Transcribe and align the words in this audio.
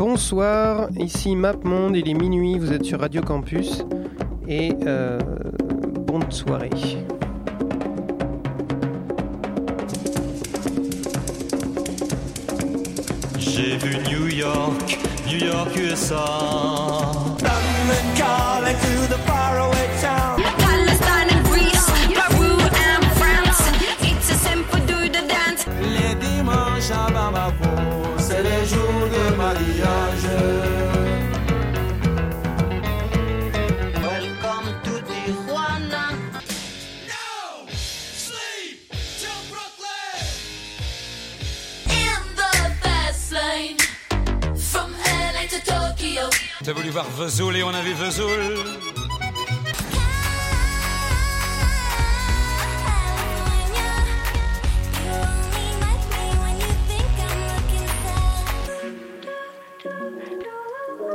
Bonsoir, 0.00 0.88
ici 0.96 1.36
MapMonde, 1.36 1.94
il 1.94 2.08
est 2.08 2.14
minuit, 2.14 2.58
vous 2.58 2.72
êtes 2.72 2.84
sur 2.84 3.00
Radio 3.00 3.20
Campus 3.20 3.84
et 4.48 4.72
euh, 4.86 5.18
bonne 6.06 6.32
soirée. 6.32 6.70
J'ai 13.38 13.76
vu 13.76 13.98
New 14.08 14.28
York, 14.28 14.98
New 15.28 15.44
York 15.46 15.76
USA. 15.76 16.24
voir 46.90 47.08
Vesoul 47.10 47.56
et 47.56 47.62
on 47.62 47.68
a 47.68 47.82
vu 47.82 47.92
Vesoul. 47.92 48.30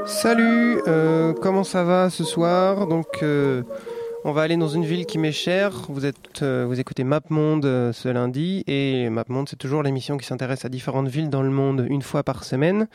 Salut, 0.06 0.82
euh, 0.88 1.34
comment 1.34 1.64
ça 1.64 1.84
va 1.84 2.10
ce 2.10 2.24
soir? 2.24 2.88
Donc 2.88 3.22
euh, 3.24 3.64
on 4.28 4.32
va 4.32 4.42
aller 4.42 4.58
dans 4.58 4.68
une 4.68 4.86
ville 4.86 5.06
qui 5.06 5.20
m'est 5.20 5.32
chère. 5.32 5.86
Vous, 5.88 6.02
euh, 6.42 6.74
écoutez 6.74 7.04
MapMonde 7.04 7.64
euh, 7.66 7.94
ce 7.94 8.10
lundi. 8.10 8.64
Et 8.66 9.08
MapMonde, 9.12 9.48
c'est 9.48 9.56
toujours 9.56 9.84
l'émission 9.84 10.18
qui 10.18 10.26
s'intéresse 10.26 10.66
à 10.66 10.70
différentes 10.70 11.08
villes 11.08 11.30
dans 11.30 11.44
le 11.44 11.52
monde 11.52 11.86
une 11.88 12.02
fois 12.02 12.24
par 12.24 12.44
semaine. 12.44 12.88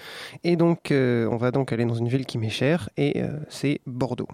Et 0.42 0.56
donc, 0.56 0.91
euh, 0.91 1.28
on 1.31 1.36
va 1.36 1.53
donc 1.53 1.73
aller 1.73 1.84
dans 1.84 1.95
une 1.95 2.08
ville 2.08 2.27
qui 2.27 2.36
m'est 2.36 2.51
chère. 2.51 2.89
Et 2.97 3.23
euh, 3.23 3.28
c'est 3.48 3.81
Bordeaux. 3.86 4.27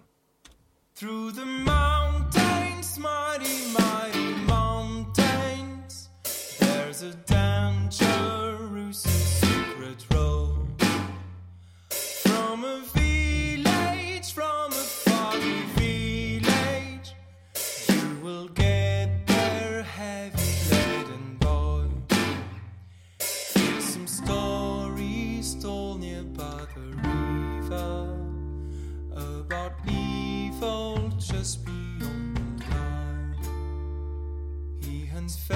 one's 35.27 35.37
face. 35.39 35.56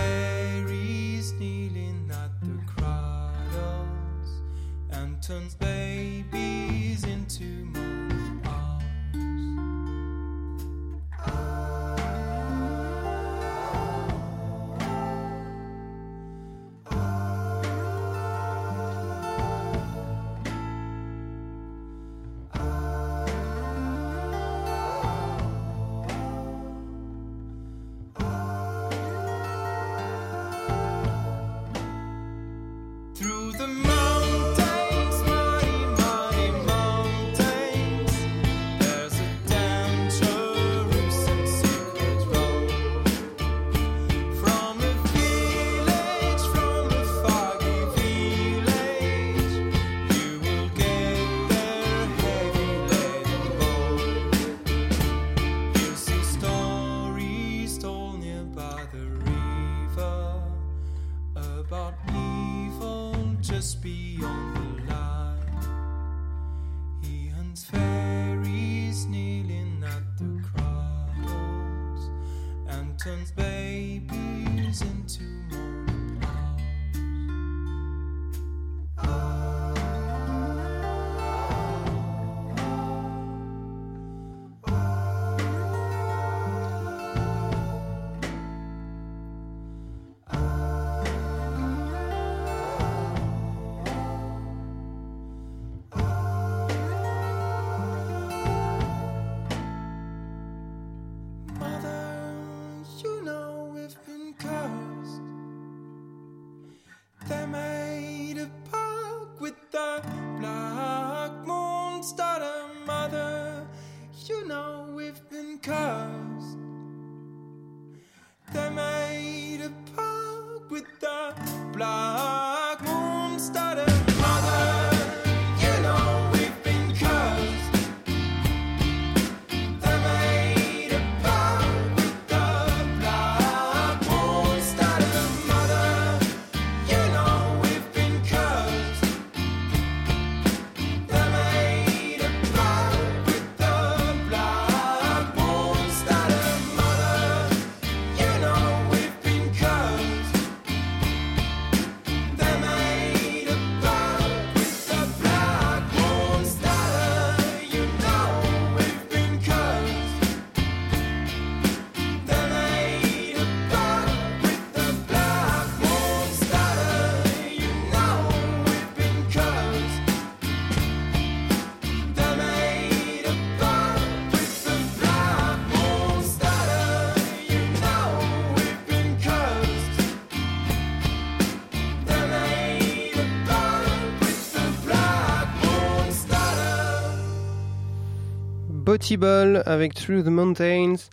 Ball 189.19 189.63
avec 189.67 189.95
Through 189.95 190.23
the 190.23 190.31
Mountains. 190.31 191.09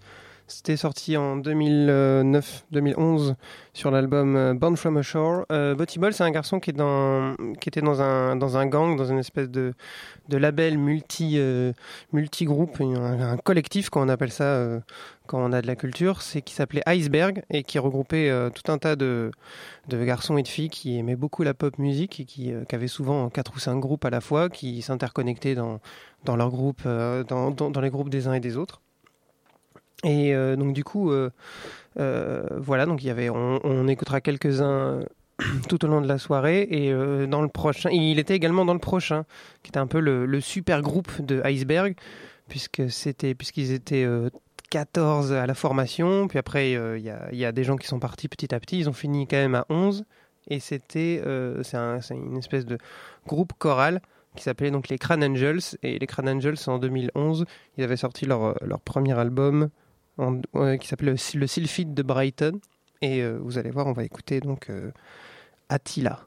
C'était 0.67 0.75
sorti 0.75 1.15
en 1.15 1.37
2009-2011 1.37 3.35
sur 3.71 3.89
l'album 3.89 4.35
euh, 4.35 4.53
Born 4.53 4.75
from 4.75 4.97
a 4.97 5.01
Shore. 5.01 5.45
Euh, 5.49 5.77
c'est 5.87 6.21
un 6.21 6.29
garçon 6.29 6.59
qui, 6.59 6.71
était 6.71 6.81
dans 6.81 8.01
un, 8.01 8.65
gang, 8.65 8.97
dans 8.97 9.05
une 9.05 9.19
espèce 9.19 9.49
de, 9.49 9.73
label 10.29 10.77
multi, 10.77 11.35
euh, 11.37 11.71
multi-groupe, 12.11 12.81
un, 12.81 12.95
un 12.95 13.37
collectif, 13.37 13.89
quand 13.89 14.05
on 14.05 14.09
appelle 14.09 14.33
ça 14.33 14.43
euh, 14.43 14.81
quand 15.25 15.39
on 15.41 15.53
a 15.53 15.61
de 15.61 15.67
la 15.67 15.77
culture, 15.77 16.21
c'est 16.21 16.41
qui 16.41 16.53
s'appelait 16.53 16.83
Iceberg 16.85 17.43
et 17.49 17.63
qui 17.63 17.79
regroupait 17.79 18.29
euh, 18.29 18.49
tout 18.49 18.69
un 18.69 18.77
tas 18.77 18.97
de, 18.97 19.31
garçons 19.89 20.37
et 20.37 20.43
de 20.43 20.49
filles 20.49 20.69
qui 20.69 20.97
aimaient 20.97 21.15
beaucoup 21.15 21.43
la 21.43 21.53
pop 21.53 21.77
musique 21.77 22.19
et 22.19 22.25
qui, 22.25 22.51
avaient 22.73 22.87
souvent 22.89 23.29
quatre 23.29 23.55
ou 23.55 23.59
cinq 23.59 23.79
groupes 23.79 24.03
à 24.03 24.09
la 24.09 24.19
fois, 24.19 24.49
qui 24.49 24.81
s'interconnectaient 24.81 25.55
dans, 25.55 25.79
leurs 26.35 26.49
groupes, 26.49 26.83
dans 26.83 27.81
les 27.81 27.89
groupes 27.89 28.09
des 28.09 28.27
uns 28.27 28.33
et 28.33 28.41
des 28.41 28.57
autres. 28.57 28.81
Et 30.03 30.35
euh, 30.35 30.55
donc 30.55 30.73
du 30.73 30.83
coup, 30.83 31.11
euh, 31.11 31.31
euh, 31.99 32.43
voilà, 32.57 32.85
donc 32.85 33.03
il 33.03 33.07
y 33.07 33.09
avait, 33.09 33.29
on, 33.29 33.87
écoutera 33.87 34.21
quelques-uns 34.21 34.99
tout 35.69 35.83
au 35.85 35.87
long 35.87 36.01
de 36.01 36.07
la 36.07 36.17
soirée. 36.17 36.67
Et 36.69 36.91
dans 37.27 37.41
le 37.41 37.47
prochain, 37.47 37.89
il 37.91 38.19
était 38.19 38.35
également 38.35 38.65
dans 38.65 38.73
le 38.73 38.79
prochain, 38.79 39.25
qui 39.63 39.69
était 39.69 39.79
un 39.79 39.87
peu 39.87 39.99
le, 39.99 40.39
super 40.41 40.81
groupe 40.81 41.21
de 41.21 41.41
Iceberg, 41.43 41.95
puisque 42.47 42.89
c'était, 42.89 43.33
puisqu'ils 43.33 43.71
étaient 43.71 44.03
euh, 44.03 44.29
14 44.69 45.33
à 45.33 45.47
la 45.47 45.53
formation, 45.53 46.27
puis 46.27 46.37
après 46.37 46.71
il 46.71 47.01
y, 47.33 47.45
a, 47.45 47.51
des 47.51 47.63
gens 47.63 47.77
qui 47.77 47.87
sont 47.87 47.99
partis 47.99 48.27
petit 48.27 48.53
à 48.53 48.59
petit, 48.59 48.79
ils 48.79 48.89
ont 48.89 48.93
fini 48.93 49.25
quand 49.25 49.37
même 49.37 49.55
à 49.55 49.65
11 49.69 50.03
et 50.49 50.59
c'était, 50.59 51.21
c'est 51.63 51.77
un- 51.77 52.01
c'est 52.01 52.15
une 52.15 52.37
espèce 52.37 52.65
de 52.65 52.77
groupe 53.25 53.53
choral 53.57 54.01
qui 54.35 54.43
s'appelait 54.43 54.71
donc 54.71 54.89
les 54.89 54.97
Crane 54.97 55.23
Angels. 55.23 55.61
Et 55.83 55.97
les 55.99 56.07
Crane 56.07 56.27
Angels 56.27 56.57
en 56.67 56.79
2011 56.79 57.45
ils 57.77 57.83
avaient 57.83 57.97
sorti 57.97 58.25
leur 58.25 58.55
premier 58.83 59.17
album 59.17 59.69
qui 60.17 60.87
s'appelait 60.87 61.11
le, 61.11 61.39
le 61.39 61.47
Sylphide 61.47 61.93
de 61.93 62.03
Brighton. 62.03 62.59
Et 63.01 63.21
euh, 63.21 63.37
vous 63.41 63.57
allez 63.57 63.69
voir 63.69 63.87
on 63.87 63.93
va 63.93 64.03
écouter 64.03 64.39
donc 64.39 64.69
euh, 64.69 64.91
Attila 65.69 66.26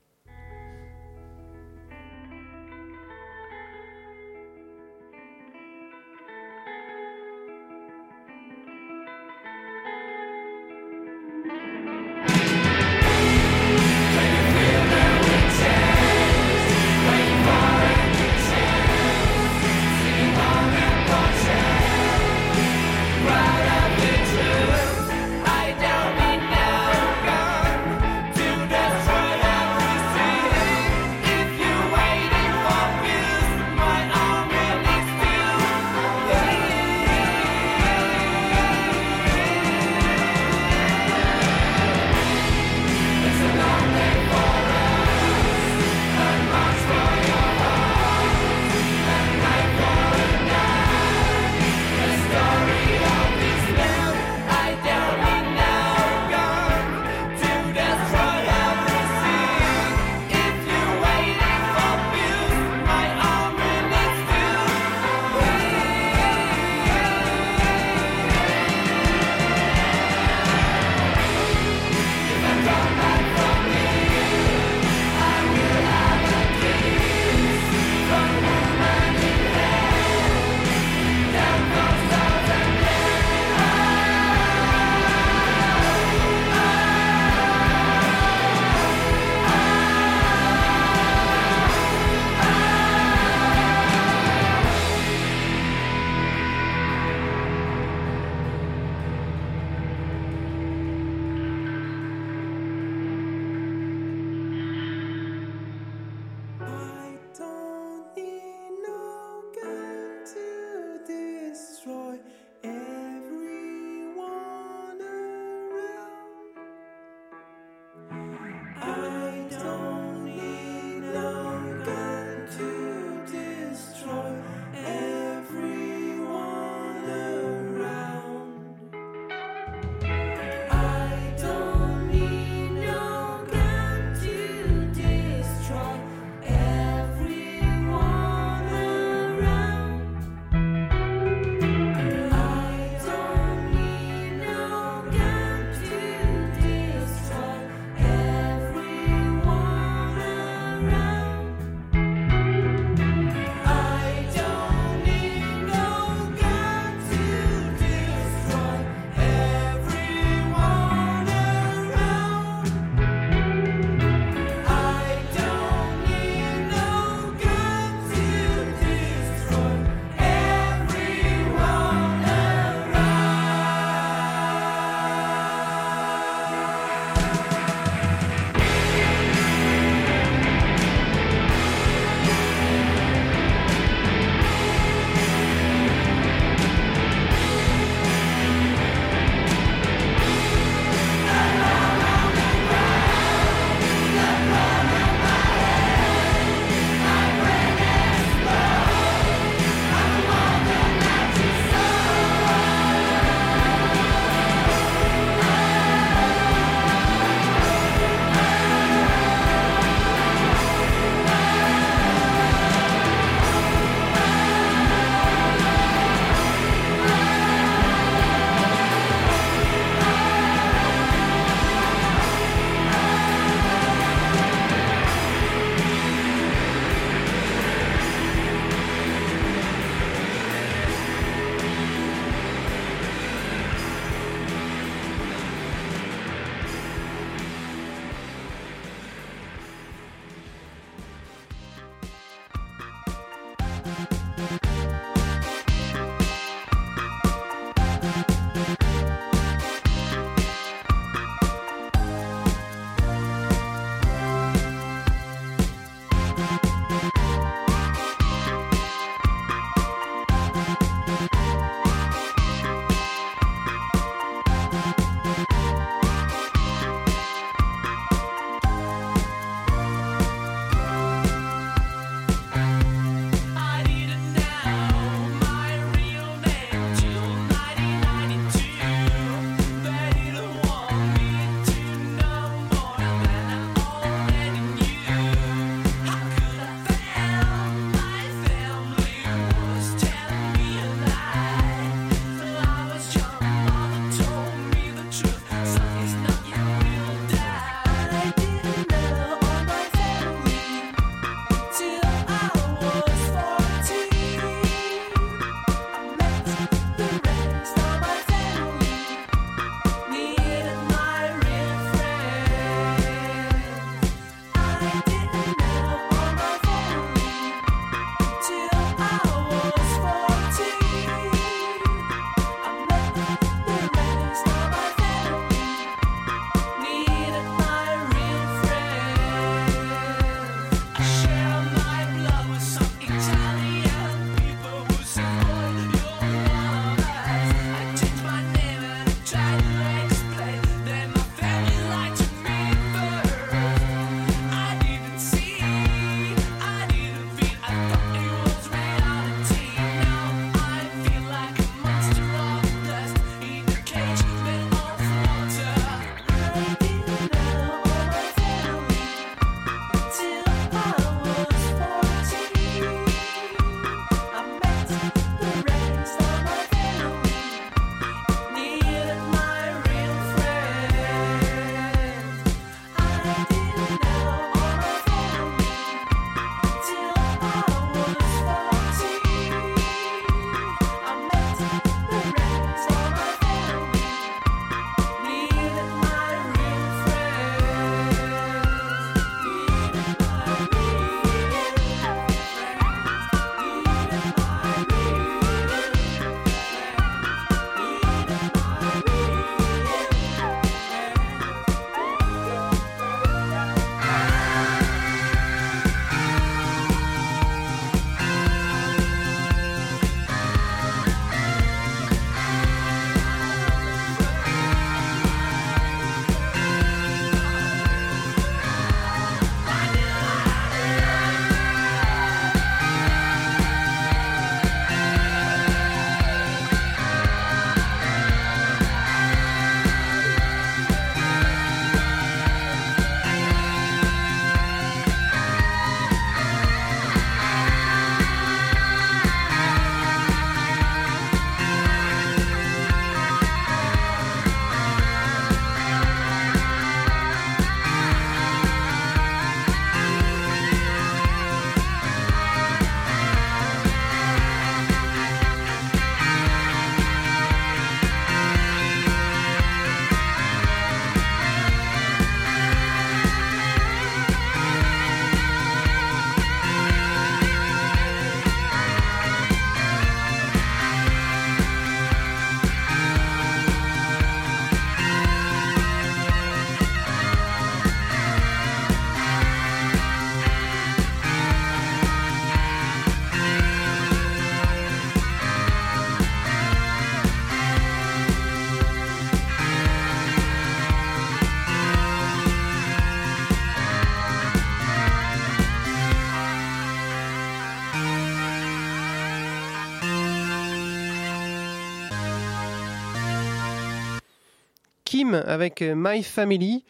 Avec 505.35 505.83
euh, 505.83 505.95
My 505.97 506.23
Family. 506.23 506.85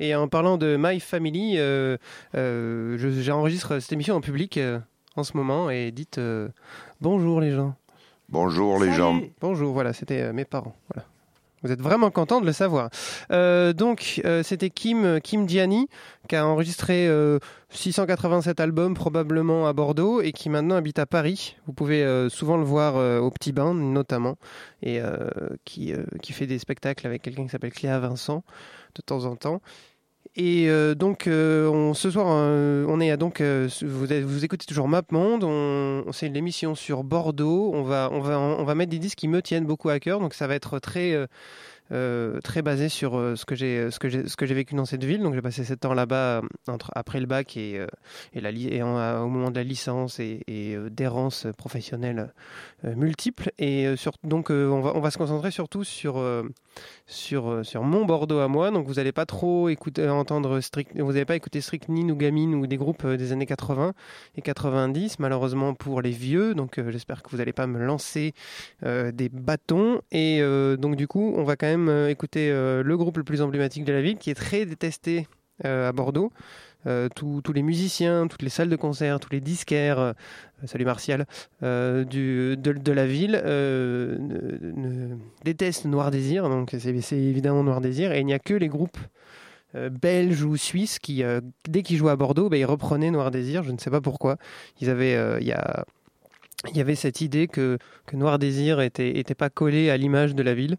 Et 0.00 0.14
en 0.14 0.26
parlant 0.28 0.56
de 0.56 0.76
My 0.78 0.98
Family, 1.00 1.54
euh, 1.58 1.96
euh, 2.34 2.96
j'enregistre 3.22 3.78
cette 3.78 3.92
émission 3.92 4.16
en 4.16 4.20
public 4.20 4.58
en 5.14 5.22
ce 5.22 5.36
moment 5.36 5.70
et 5.70 5.92
dites 5.92 6.18
bonjour 7.00 7.40
les 7.40 7.52
gens. 7.52 7.74
Bonjour 8.28 8.82
les 8.82 8.92
gens. 8.92 9.20
Bonjour, 9.40 9.72
voilà, 9.72 9.92
c'était 9.92 10.32
mes 10.32 10.44
parents. 10.44 10.74
Voilà. 10.92 11.06
Vous 11.62 11.70
êtes 11.70 11.80
vraiment 11.80 12.10
content 12.10 12.40
de 12.40 12.46
le 12.46 12.52
savoir. 12.52 12.90
Euh, 13.30 13.72
donc, 13.72 14.20
euh, 14.24 14.42
c'était 14.42 14.70
Kim, 14.70 15.20
Diani 15.20 15.88
qui 16.28 16.36
a 16.36 16.46
enregistré 16.46 17.06
euh, 17.06 17.38
687 17.70 18.60
albums 18.60 18.94
probablement 18.94 19.66
à 19.66 19.72
Bordeaux 19.72 20.20
et 20.20 20.32
qui 20.32 20.48
maintenant 20.48 20.76
habite 20.76 20.98
à 20.98 21.06
Paris. 21.06 21.56
Vous 21.66 21.72
pouvez 21.72 22.28
souvent 22.30 22.56
le 22.56 22.64
voir 22.64 22.96
au 23.22 23.30
Petit 23.30 23.52
Bain 23.52 23.74
notamment 23.74 24.36
et 24.82 25.00
qui 25.64 25.94
fait 26.32 26.46
des 26.46 26.58
spectacles 26.58 27.06
avec 27.06 27.22
quelqu'un 27.22 27.44
qui 27.44 27.48
s'appelle 27.48 27.72
Cléa 27.72 27.98
Vincent 27.98 28.44
de 28.94 29.02
temps 29.02 29.24
en 29.24 29.36
temps 29.36 29.62
et 30.34 30.70
euh, 30.70 30.94
donc, 30.94 31.26
euh, 31.26 31.68
on, 31.68 31.92
ce 31.92 32.10
soir, 32.10 32.26
euh, 32.30 32.86
on 32.88 33.00
est 33.00 33.10
à 33.10 33.18
donc, 33.18 33.42
vous, 33.42 34.06
vous 34.06 34.44
écoutez 34.44 34.64
toujours 34.64 34.88
Map 34.88 35.02
Monde. 35.10 35.44
On, 35.44 36.10
c'est 36.12 36.26
une 36.26 36.36
émission 36.36 36.74
sur 36.74 37.04
Bordeaux. 37.04 37.70
On 37.74 37.82
va, 37.82 38.08
on 38.12 38.20
va, 38.20 38.38
on 38.38 38.64
va 38.64 38.74
mettre 38.74 38.90
des 38.90 38.98
disques 38.98 39.18
qui 39.18 39.28
me 39.28 39.42
tiennent 39.42 39.66
beaucoup 39.66 39.90
à 39.90 40.00
cœur. 40.00 40.20
Donc, 40.20 40.32
ça 40.32 40.46
va 40.46 40.54
être 40.54 40.78
très, 40.78 41.28
euh, 41.92 42.40
très 42.40 42.62
basé 42.62 42.88
sur 42.88 43.18
euh, 43.18 43.36
ce 43.36 43.44
que 43.44 43.54
j'ai, 43.54 43.90
ce 43.90 43.98
que 43.98 44.08
j'ai, 44.08 44.26
ce 44.26 44.36
que 44.36 44.46
j'ai 44.46 44.54
vécu 44.54 44.74
dans 44.74 44.86
cette 44.86 45.04
ville. 45.04 45.22
Donc, 45.22 45.34
j'ai 45.34 45.42
passé 45.42 45.62
sept 45.62 45.84
ans 45.84 45.92
là-bas 45.92 46.38
euh, 46.38 46.42
entre 46.66 46.90
après 46.94 47.20
le 47.20 47.26
bac 47.26 47.56
et, 47.56 47.84
et, 48.32 48.40
la, 48.40 48.50
et 48.50 48.82
au 48.82 49.28
moment 49.28 49.50
de 49.50 49.56
la 49.56 49.64
licence 49.64 50.18
et, 50.18 50.40
et 50.46 50.76
d'errance 50.90 51.46
professionnelle 51.58 52.32
multiples. 52.82 53.50
Et 53.58 53.94
sur, 53.96 54.12
donc, 54.24 54.50
on 54.50 54.80
va, 54.80 54.92
on 54.94 55.00
va 55.00 55.10
se 55.10 55.18
concentrer 55.18 55.50
surtout 55.50 55.84
sur 55.84 56.22
sur, 57.06 57.60
sur 57.64 57.82
mon 57.82 58.06
Bordeaux 58.06 58.38
à 58.38 58.48
moi. 58.48 58.70
Donc 58.70 58.86
vous 58.86 58.94
n'allez 58.94 59.12
pas 59.12 59.26
trop 59.26 59.68
écouter, 59.68 60.08
entendre 60.08 60.60
strict, 60.60 60.98
vous 60.98 61.12
n'allez 61.12 61.26
pas 61.26 61.36
écouter 61.36 61.60
Strychnine 61.60 62.10
ou 62.10 62.16
Gamine 62.16 62.54
ou 62.54 62.66
des 62.66 62.78
groupes 62.78 63.06
des 63.06 63.32
années 63.32 63.44
80 63.44 63.92
et 64.36 64.42
90, 64.42 65.18
malheureusement 65.18 65.74
pour 65.74 66.00
les 66.00 66.10
vieux. 66.10 66.54
Donc 66.54 66.80
j'espère 66.88 67.22
que 67.22 67.30
vous 67.30 67.36
n'allez 67.36 67.52
pas 67.52 67.66
me 67.66 67.78
lancer 67.78 68.32
des 68.82 69.28
bâtons. 69.28 70.00
Et 70.10 70.40
donc 70.78 70.96
du 70.96 71.06
coup, 71.06 71.34
on 71.36 71.44
va 71.44 71.56
quand 71.56 71.66
même 71.66 71.81
euh, 71.88 72.08
écouter 72.08 72.50
euh, 72.50 72.82
le 72.82 72.96
groupe 72.96 73.16
le 73.16 73.24
plus 73.24 73.42
emblématique 73.42 73.84
de 73.84 73.92
la 73.92 74.02
ville 74.02 74.16
qui 74.16 74.30
est 74.30 74.34
très 74.34 74.66
détesté 74.66 75.26
euh, 75.64 75.88
à 75.88 75.92
Bordeaux. 75.92 76.32
Tous, 77.14 77.40
les 77.54 77.62
musiciens, 77.62 78.26
toutes 78.26 78.42
les 78.42 78.48
salles 78.48 78.68
de 78.68 78.74
concert, 78.74 79.20
tous 79.20 79.30
les 79.30 79.38
disquaires, 79.38 80.14
salut 80.66 80.84
Martial, 80.84 81.26
de, 81.60 82.90
la 82.90 83.06
ville 83.06 83.40
détestent 85.44 85.84
Noir 85.84 86.10
Désir, 86.10 86.48
donc 86.48 86.74
c'est 86.76 87.12
évidemment 87.12 87.62
Noir 87.62 87.80
Désir, 87.80 88.10
et 88.10 88.18
il 88.18 88.26
n'y 88.26 88.34
a 88.34 88.40
que 88.40 88.54
les 88.54 88.66
groupes 88.66 88.98
belges 89.74 90.42
ou 90.42 90.56
suisses 90.56 90.98
qui, 90.98 91.22
dès 91.68 91.84
qu'ils 91.84 91.98
jouaient 91.98 92.10
à 92.10 92.16
Bordeaux, 92.16 92.48
ben, 92.48 92.56
ils 92.56 92.64
reprenaient 92.64 93.12
Noir 93.12 93.30
Désir, 93.30 93.62
je 93.62 93.70
ne 93.70 93.78
sais 93.78 93.90
pas 93.90 94.00
pourquoi. 94.00 94.36
Ils 94.80 94.90
avaient, 94.90 95.40
il 96.70 96.76
y 96.76 96.80
avait 96.80 96.94
cette 96.94 97.20
idée 97.20 97.48
que, 97.48 97.78
Noir 98.12 98.38
Désir 98.38 98.80
était, 98.80 99.18
était 99.18 99.34
pas 99.34 99.50
collé 99.50 99.90
à 99.90 99.96
l'image 99.96 100.34
de 100.34 100.42
la 100.42 100.54
ville 100.54 100.76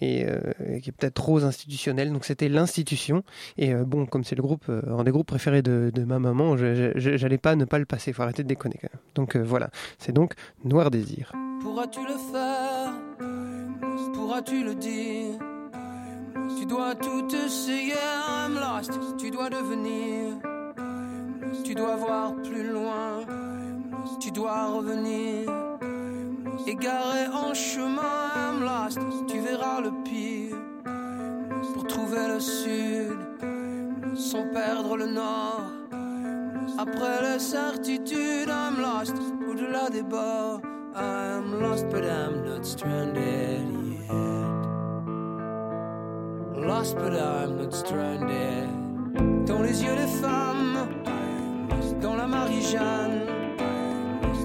et, 0.00 0.26
euh, 0.26 0.40
qui 0.80 0.90
est 0.90 0.92
peut-être 0.92 1.14
trop 1.14 1.44
institutionnel. 1.44 2.12
Donc 2.12 2.24
c'était 2.24 2.48
l'institution. 2.48 3.22
Et 3.56 3.74
euh, 3.74 3.84
bon, 3.84 4.06
comme 4.06 4.24
c'est 4.24 4.36
le 4.36 4.42
groupe, 4.42 4.64
euh, 4.68 4.82
un 4.98 5.04
des 5.04 5.10
groupes 5.10 5.26
préférés 5.26 5.62
de, 5.62 5.90
de 5.94 6.04
ma 6.04 6.18
maman, 6.18 6.56
j'allais 6.56 7.38
pas 7.38 7.56
ne 7.56 7.64
pas 7.64 7.78
le 7.78 7.86
passer. 7.86 8.12
Faut 8.12 8.22
arrêter 8.22 8.42
de 8.42 8.48
déconner 8.48 8.78
quand 8.80 8.88
même. 8.92 9.02
Donc 9.14 9.36
euh, 9.36 9.42
voilà, 9.42 9.70
c'est 9.98 10.12
donc 10.12 10.34
Noir 10.64 10.90
Désir. 10.90 11.32
Pourras-tu 11.62 12.00
le 12.00 12.16
faire? 12.32 12.92
Pourras-tu 14.14 14.64
le 14.64 14.74
dire? 14.74 15.38
Tu 16.58 16.66
dois 16.66 16.94
tout 16.94 17.26
essayer, 17.34 17.94
I'm 17.94 18.54
lost. 18.54 18.92
Tu 19.18 19.30
dois 19.30 19.48
devenir. 19.50 20.36
Tu 21.64 21.74
dois 21.74 21.96
voir 21.96 22.34
plus 22.42 22.70
loin. 22.70 23.20
Tu 24.20 24.30
dois 24.30 24.66
revenir. 24.66 25.50
Égaré 26.66 27.26
en 27.32 27.54
chemin, 27.54 28.30
I'm 28.36 28.62
lost. 28.62 28.98
Le 34.96 35.06
nord. 35.06 35.62
Après 36.78 37.22
les 37.22 37.38
certitudes, 37.38 38.48
I'm 38.48 38.80
lost. 38.80 39.14
Au-delà 39.48 39.90
des 39.90 40.02
bords, 40.02 40.60
I'm 40.94 41.60
lost, 41.60 41.88
but 41.90 42.04
I'm 42.04 42.44
not 42.44 42.64
stranded 42.64 43.66
yet. 44.00 44.14
Lost, 46.66 46.96
but 46.96 47.14
I'm 47.14 47.56
not 47.58 47.72
stranded. 47.72 48.68
Dans 49.46 49.62
les 49.62 49.82
yeux 49.82 49.94
des 49.96 50.10
femmes, 50.22 50.88
dans 52.00 52.16
la 52.16 52.26
Marie-Jeanne, 52.26 53.26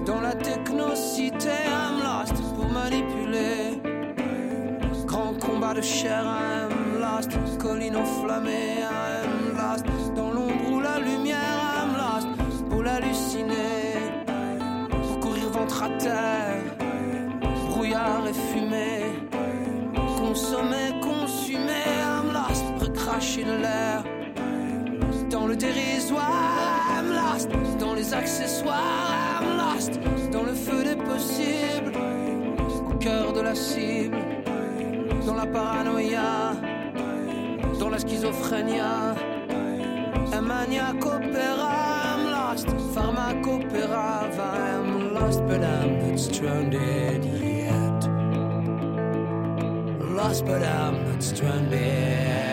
dans 0.06 0.22
la 0.22 0.34
technocité, 0.34 1.50
I'm 1.68 2.04
lost 2.04 2.36
pour 2.56 2.68
manipuler. 2.68 3.82
Grand 5.06 5.34
combat 5.40 5.74
de 5.74 5.82
chair, 5.82 6.24
I'm 6.24 7.00
lost. 7.00 7.32
Colline 7.60 7.96
enflammée, 7.96 8.84
I'm 8.84 9.09
Pour 13.00 13.08
l'halluciner, 13.08 14.26
pour 14.90 15.20
courir 15.22 15.50
ventre 15.52 15.84
à 15.84 15.90
terre. 15.98 16.64
Brouillard 17.70 18.28
et 18.28 18.34
fumée, 18.34 19.06
consommer, 20.18 21.00
consumer, 21.02 21.86
I'm 22.04 22.34
lost. 22.34 22.66
Recracher 22.80 23.46
de 23.46 23.54
l'air. 23.54 24.04
Dans 25.30 25.48
le 25.48 25.56
dérisoire, 25.56 26.26
I'm 26.98 27.14
lost. 27.14 27.50
Dans 27.80 27.94
les 27.94 28.14
accessoires, 28.14 29.42
I'm 29.42 29.58
lost. 29.58 30.00
Dans 30.32 30.44
le 30.44 30.54
feu 30.54 30.84
des 30.84 30.98
possibles, 30.98 31.94
au 32.90 32.96
cœur 32.96 33.32
de 33.32 33.42
la 33.42 33.56
cible 33.56 34.18
dans 35.26 35.36
la 35.36 35.46
paranoïa, 35.46 36.54
dans 37.80 37.90
la 37.90 38.00
schizophrénie. 38.00 38.80
Un 40.32 40.42
maniaque 40.42 41.06
opéra, 41.06 41.89
Pharmacopéra, 43.00 44.30
I'm 44.38 45.14
lost, 45.14 45.40
but 45.48 45.64
I'm 45.64 46.10
not 46.10 46.20
stranded 46.20 47.24
yet. 47.24 48.00
Lost, 50.18 50.46
but 50.46 50.62
I'm 50.62 51.06
not 51.10 51.24
stranded. 51.24 52.49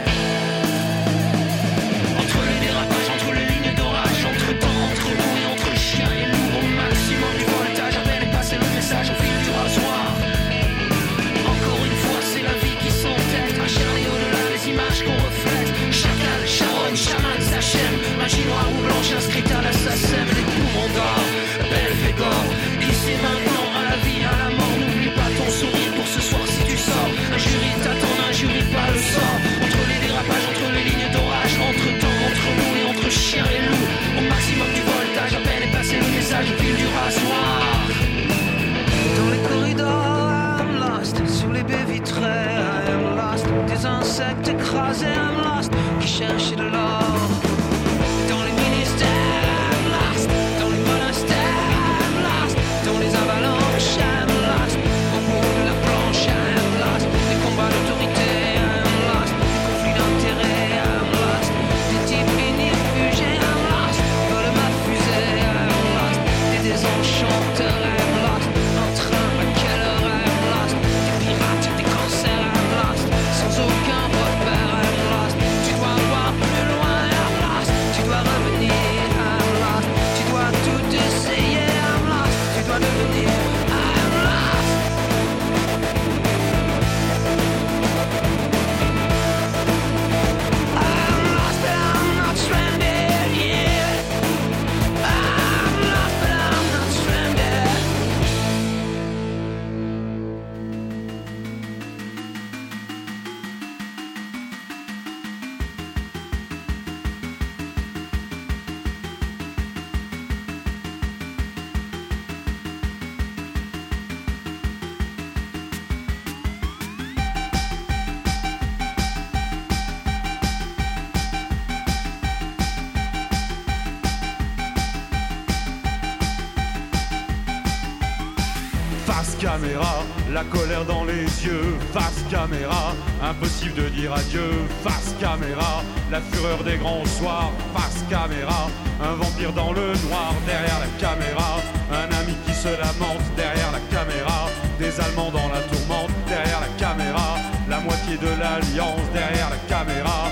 Impossible 133.23 133.75
de 133.75 133.89
dire 133.91 134.13
adieu. 134.13 134.51
Face 134.83 135.15
caméra, 135.21 135.83
la 136.11 136.21
fureur 136.21 136.63
des 136.65 136.77
grands 136.77 137.05
soirs. 137.05 137.53
Face 137.75 138.03
caméra, 138.11 138.69
un 139.03 139.15
vampire 139.15 139.53
dans 139.53 139.73
le 139.73 139.87
noir 140.09 140.35
derrière 140.47 140.81
la 140.81 140.91
caméra. 140.99 141.61
Un 141.93 142.09
ami 142.21 142.35
qui 142.47 142.55
se 142.55 142.69
lamente 142.69 143.23
derrière 143.37 143.71
la 143.73 143.81
caméra. 143.97 144.49
Des 144.79 144.99
Allemands 145.01 145.31
dans 145.31 145.49
la 145.49 145.61
tourmente 145.61 146.11
derrière 146.27 146.61
la 146.61 146.73
caméra. 146.79 147.37
La 147.69 147.81
moitié 147.81 148.17
de 148.17 148.29
l'alliance 148.41 149.07
derrière 149.13 149.51
la 149.51 149.59
caméra. 149.69 150.26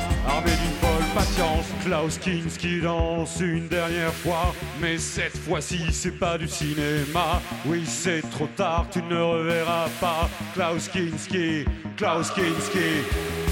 Klaus 1.84 2.18
Kinski 2.18 2.80
danse 2.80 3.40
une 3.40 3.68
dernière 3.68 4.12
fois. 4.12 4.54
Mais 4.80 4.98
cette 4.98 5.36
fois-ci, 5.36 5.80
c'est 5.90 6.18
pas 6.18 6.38
du 6.38 6.46
cinéma. 6.46 7.40
Oui, 7.66 7.82
c'est 7.86 8.22
trop 8.30 8.48
tard, 8.56 8.86
tu 8.90 9.02
ne 9.02 9.20
reverras 9.20 9.88
pas. 10.00 10.28
Klaus 10.54 10.88
Kinski, 10.88 11.64
Klaus 11.96 12.30
Kinski. 12.30 13.43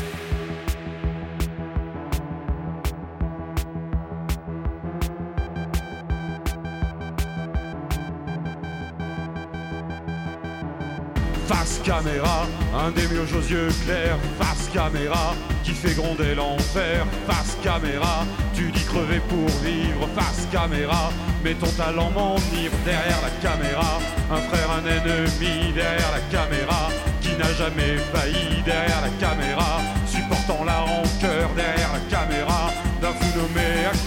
Caméra, 11.83 12.47
un 12.75 12.91
démiurge 12.91 13.33
aux 13.35 13.41
yeux 13.41 13.69
clairs. 13.85 14.19
Face 14.39 14.69
caméra, 14.73 15.35
qui 15.65 15.73
fait 15.73 15.95
gronder 15.95 16.35
l'enfer. 16.35 17.07
Face 17.27 17.57
caméra, 17.63 18.25
tu 18.55 18.71
dis 18.71 18.85
crever 18.85 19.21
pour 19.29 19.49
vivre. 19.63 20.09
Face 20.15 20.47
caméra, 20.51 21.11
mais 21.45 21.55
ton 21.55 21.71
talent 21.71 22.11
m'enivre. 22.11 22.77
Derrière 22.85 23.21
la 23.23 23.49
caméra, 23.49 23.99
un 24.31 24.41
frère, 24.49 24.71
un 24.71 24.87
ennemi. 24.87 25.73
Derrière 25.75 26.13
la 26.13 26.39
caméra, 26.39 26.89
qui 27.21 27.33
n'a 27.37 27.53
jamais 27.55 27.97
failli. 28.13 28.63
Derrière 28.65 29.03
la 29.03 29.27
caméra, 29.27 29.81
supportant 30.07 30.65
la 30.65 30.81
rancœur. 30.81 31.51
Derrière 31.57 31.93
la 31.93 32.01
caméra, 32.01 32.22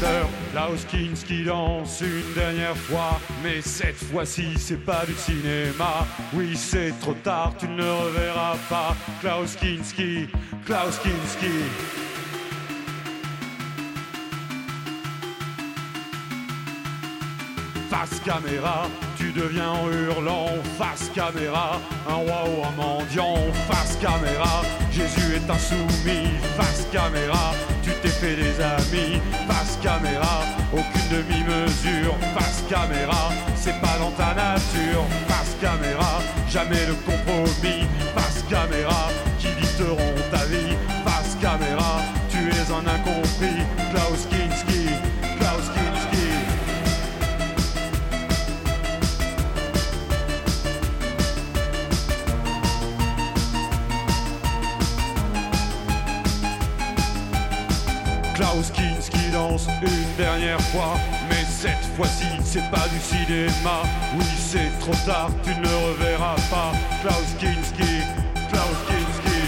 nommé 0.02 0.08
acteur. 0.08 0.30
Klaus 0.52 0.86
Kinski 0.86 1.44
danse 1.44 2.02
une 2.02 2.34
dernière 2.34 2.78
fois, 2.78 3.20
mais 3.44 3.62
cette 3.62 3.96
fois-ci 3.96 4.54
c'est 4.58 4.84
pas 4.84 5.06
du 5.06 5.14
cinéma. 5.14 6.08
Oui, 6.34 6.56
c'est 6.56 6.94
trop 7.02 7.14
tard, 7.14 7.54
tu 7.58 7.68
ne 7.68 7.78
le 7.78 7.92
reverras 7.92 8.56
pas. 8.70 8.96
Klaus 9.22 9.56
Kinski, 9.56 10.28
Klaus 10.66 11.00
Kinski. 11.00 12.05
Face 17.98 18.20
caméra, 18.26 18.88
tu 19.18 19.32
deviens 19.32 19.70
en 19.70 19.90
hurlant. 19.90 20.50
Face 20.78 21.10
caméra, 21.16 21.80
un 22.10 22.16
roi 22.16 22.44
ou 22.50 22.66
un 22.66 22.72
mendiant. 22.76 23.38
Face 23.70 23.96
caméra, 24.02 24.64
Jésus 24.92 25.36
est 25.36 25.50
insoumis. 25.50 26.28
Face 26.58 26.86
caméra, 26.92 27.54
tu 27.84 27.92
t'es 28.02 28.10
fait 28.10 28.36
des 28.36 28.60
amis. 28.60 29.22
Face 29.48 29.80
caméra, 29.82 30.44
aucune 30.74 31.10
demi-mesure. 31.10 32.18
Face 32.38 32.66
caméra, 32.70 33.32
c'est 33.56 33.80
pas 33.80 33.98
dans 33.98 34.12
ta 34.12 34.34
nature. 34.34 35.06
Face 35.30 35.56
caméra, 35.62 36.20
jamais 36.50 36.86
le 36.88 36.96
compromis. 36.96 37.88
Face 38.14 38.44
caméra, 38.50 39.08
qui 39.40 39.48
dicteront 39.62 40.16
ta 40.32 40.44
vie. 40.48 40.76
Face 41.06 41.38
caméra, 41.42 42.02
tu 42.30 42.40
es 42.50 42.68
un 42.74 42.86
incompris. 42.86 43.64
Klaus 43.90 44.28
Une 59.58 60.18
dernière 60.18 60.60
fois, 60.60 60.96
mais 61.30 61.46
cette 61.50 61.86
fois-ci 61.96 62.26
c'est 62.44 62.70
pas 62.72 62.90
du 62.90 63.00
cinéma. 63.00 63.84
Oui, 64.18 64.26
c'est 64.38 64.70
trop 64.82 64.92
tard, 65.06 65.30
tu 65.44 65.52
ne 65.52 65.68
reverras 65.88 66.36
pas. 66.52 66.74
Klaus 67.02 67.34
Kinski, 67.40 68.02
Klaus 68.52 68.78
Kinski. 68.86 69.40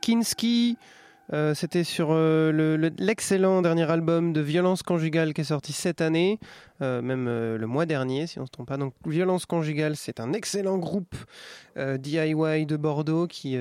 Kinski, 0.00 0.78
euh, 1.32 1.54
c'était 1.54 1.84
sur 1.84 2.08
euh, 2.10 2.52
le- 2.52 2.76
le- 2.76 2.90
l'excellent 2.98 3.62
dernier 3.62 3.90
album 3.90 4.32
de 4.32 4.40
Violence 4.40 4.82
Conjugale 4.82 5.32
qui 5.32 5.40
est 5.40 5.44
sorti 5.44 5.72
cette 5.72 6.00
année, 6.00 6.38
euh, 6.82 7.00
même 7.00 7.26
le 7.56 7.66
mois 7.66 7.86
dernier 7.86 8.26
si 8.26 8.38
on 8.38 8.42
ne 8.42 8.46
se 8.46 8.50
trompe 8.50 8.68
pas. 8.68 8.76
Donc 8.76 8.92
Violence 9.06 9.46
Conjugale, 9.46 9.96
c'est 9.96 10.20
un 10.20 10.32
excellent 10.32 10.78
groupe 10.78 11.14
DIY 11.76 12.66
de 12.66 12.76
Bordeaux 12.76 13.26
qui, 13.26 13.56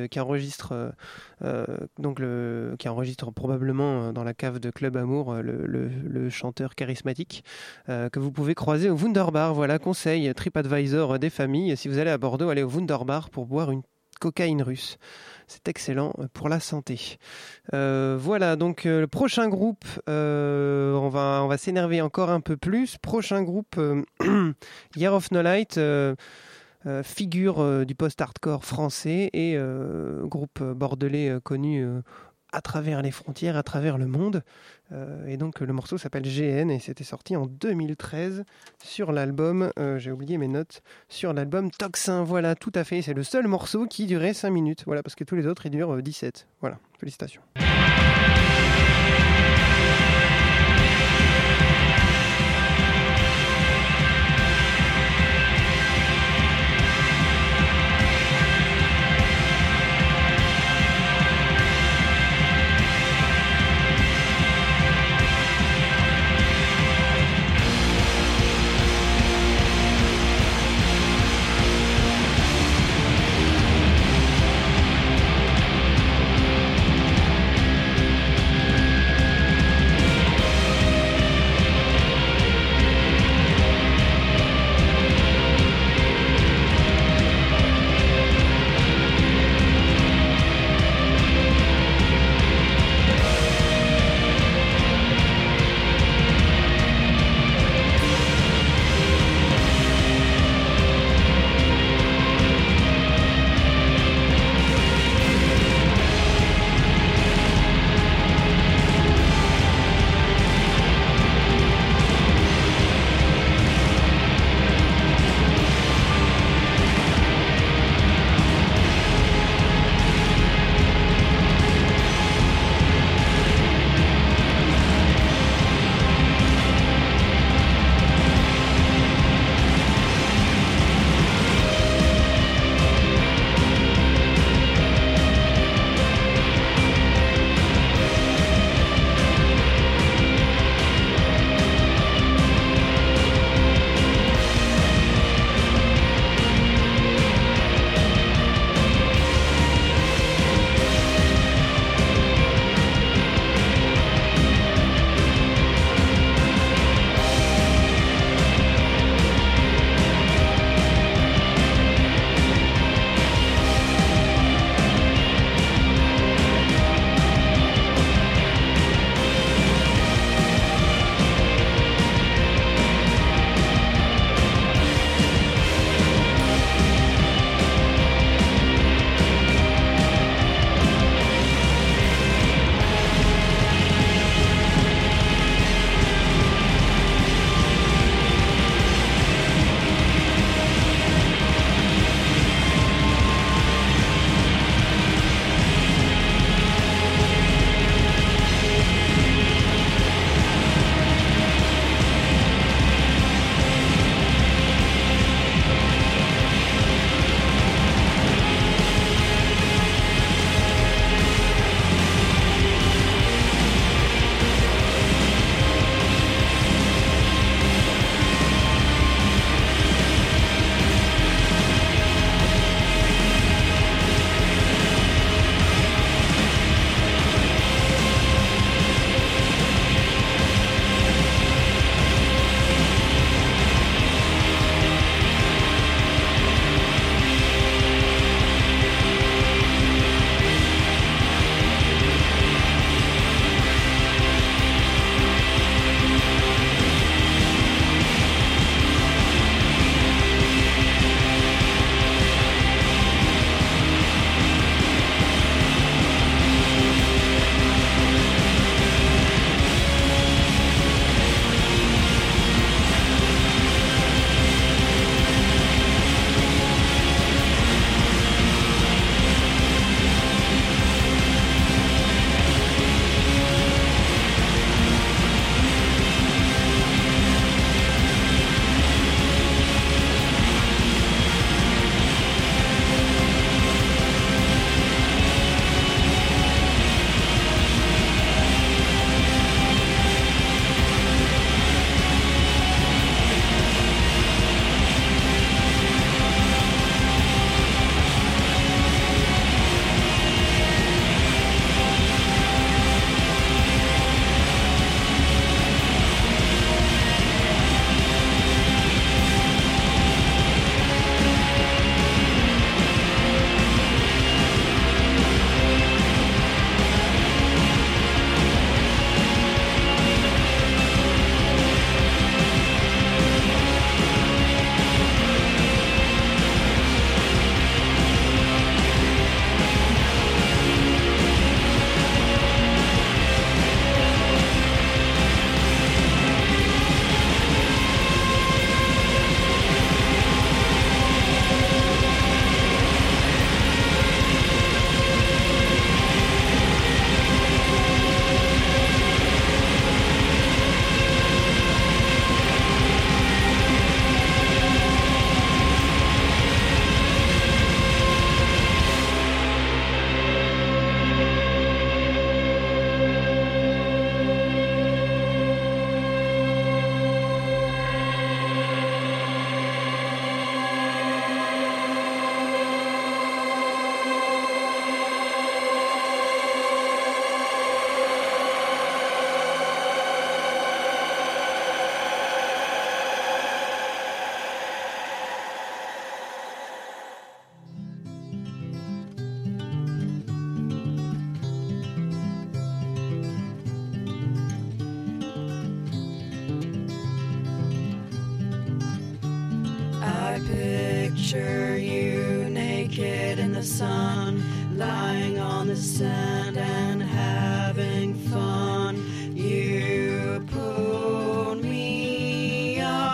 enregistre 2.90 3.32
probablement 3.32 4.14
dans 4.14 4.24
la 4.24 4.34
cave 4.34 4.60
de 4.60 4.70
Club 4.70 4.98
Amour 4.98 5.34
le, 5.36 5.66
le- 5.66 5.90
chanteur 6.30 6.76
charismatique 6.76 7.44
que 7.88 8.20
vous 8.20 8.32
pouvez 8.32 8.56
croiser 8.56 8.90
au 8.90 8.96
Wunderbar. 8.98 9.54
Voilà, 9.54 9.80
conseil 9.80 10.32
TripAdvisor 10.34 11.18
des 11.20 11.30
familles. 11.30 11.76
Si 11.78 11.88
vous 11.88 11.98
allez 11.98 12.12
à 12.12 12.18
Bordeaux, 12.18 12.50
allez 12.50 12.64
au 12.64 12.70
Wunderbar 12.70 13.30
pour 13.30 13.46
boire 13.46 13.72
une 13.72 13.82
cocaïne 14.20 14.62
russe. 14.62 14.98
C'est 15.54 15.68
excellent 15.68 16.14
euh, 16.18 16.28
pour 16.34 16.50
la 16.50 16.60
santé. 16.60 17.20
Euh, 17.76 18.18
voilà, 18.20 18.56
donc 18.56 18.88
euh, 18.88 19.02
le 19.02 19.08
prochain 19.08 19.50
groupe, 19.50 19.86
on 20.08 21.10
va, 21.10 21.42
on 21.44 21.48
va 21.48 21.58
s'énerver 21.60 22.02
encore 22.02 22.32
un 22.32 22.42
peu 22.42 22.58
plus. 22.58 22.98
Prochain 22.98 23.44
groupe, 23.44 23.80
Year 24.96 25.14
of 25.14 25.30
No 25.30 25.44
Light, 25.44 25.80
figure 27.04 27.86
du 27.86 27.94
post-hardcore 27.94 28.66
français 28.66 29.30
et 29.34 29.58
groupe 30.24 30.62
bordelais 30.64 31.38
connu 31.44 31.86
à 32.54 32.62
travers 32.62 33.02
les 33.02 33.12
frontières, 33.12 33.58
à 33.58 33.64
travers 33.64 33.98
le 33.98 34.06
monde. 34.06 34.44
Euh, 34.92 35.26
et 35.26 35.38
donc 35.38 35.60
le 35.60 35.74
morceau 35.74 35.98
s'appelle 35.98 36.24
GN 36.24 36.70
et 36.70 36.80
c'était 36.80 37.04
sorti 37.04 37.36
en 37.36 37.48
2013 37.48 38.46
sur 38.82 39.12
l'album, 39.12 39.72
euh, 39.80 39.98
j'ai 39.98 40.12
oublié 40.12 40.38
mes 40.38 40.48
notes, 40.48 40.82
sur 41.10 41.34
l'album 41.34 41.72
Toxin. 41.72 42.24
Voilà, 42.24 42.56
tout 42.56 42.72
à 42.76 42.84
fait. 42.84 43.02
C'est 43.02 43.14
le 43.14 43.24
seul 43.24 43.48
morceau 43.48 43.88
qui 43.88 44.06
durait 44.06 44.34
5 44.34 44.52
minutes. 44.52 44.84
Voilà, 44.86 45.04
parce 45.04 45.16
que 45.16 45.24
tous 45.24 45.36
les 45.36 45.48
autres 45.48 45.66
ils 45.66 45.72
durent 45.72 45.96
euh, 45.96 46.02
17. 46.02 46.48
Voilà, 46.62 46.78
félicitations. 47.00 47.42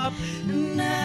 Up, 0.10 0.16
now 0.46 0.99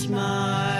smile, 0.00 0.79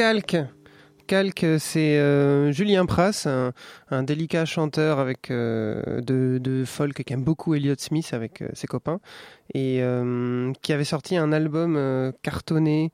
Calque. 0.00 0.38
Calque, 1.06 1.44
c'est 1.58 1.98
euh, 1.98 2.52
Julien 2.52 2.86
Pras, 2.86 3.28
un, 3.90 4.02
délicat 4.02 4.46
chanteur 4.46 4.98
avec 4.98 5.30
euh, 5.30 6.00
de, 6.00 6.64
folk 6.64 7.04
qui 7.04 7.12
aime 7.12 7.22
beaucoup 7.22 7.54
Elliott 7.54 7.78
Smith 7.78 8.14
avec 8.14 8.40
euh, 8.40 8.48
ses 8.54 8.66
copains 8.66 8.98
et 9.52 9.82
qui 10.62 10.72
avait 10.72 10.84
sorti 10.84 11.18
un 11.18 11.32
album 11.32 12.12
cartonné 12.22 12.92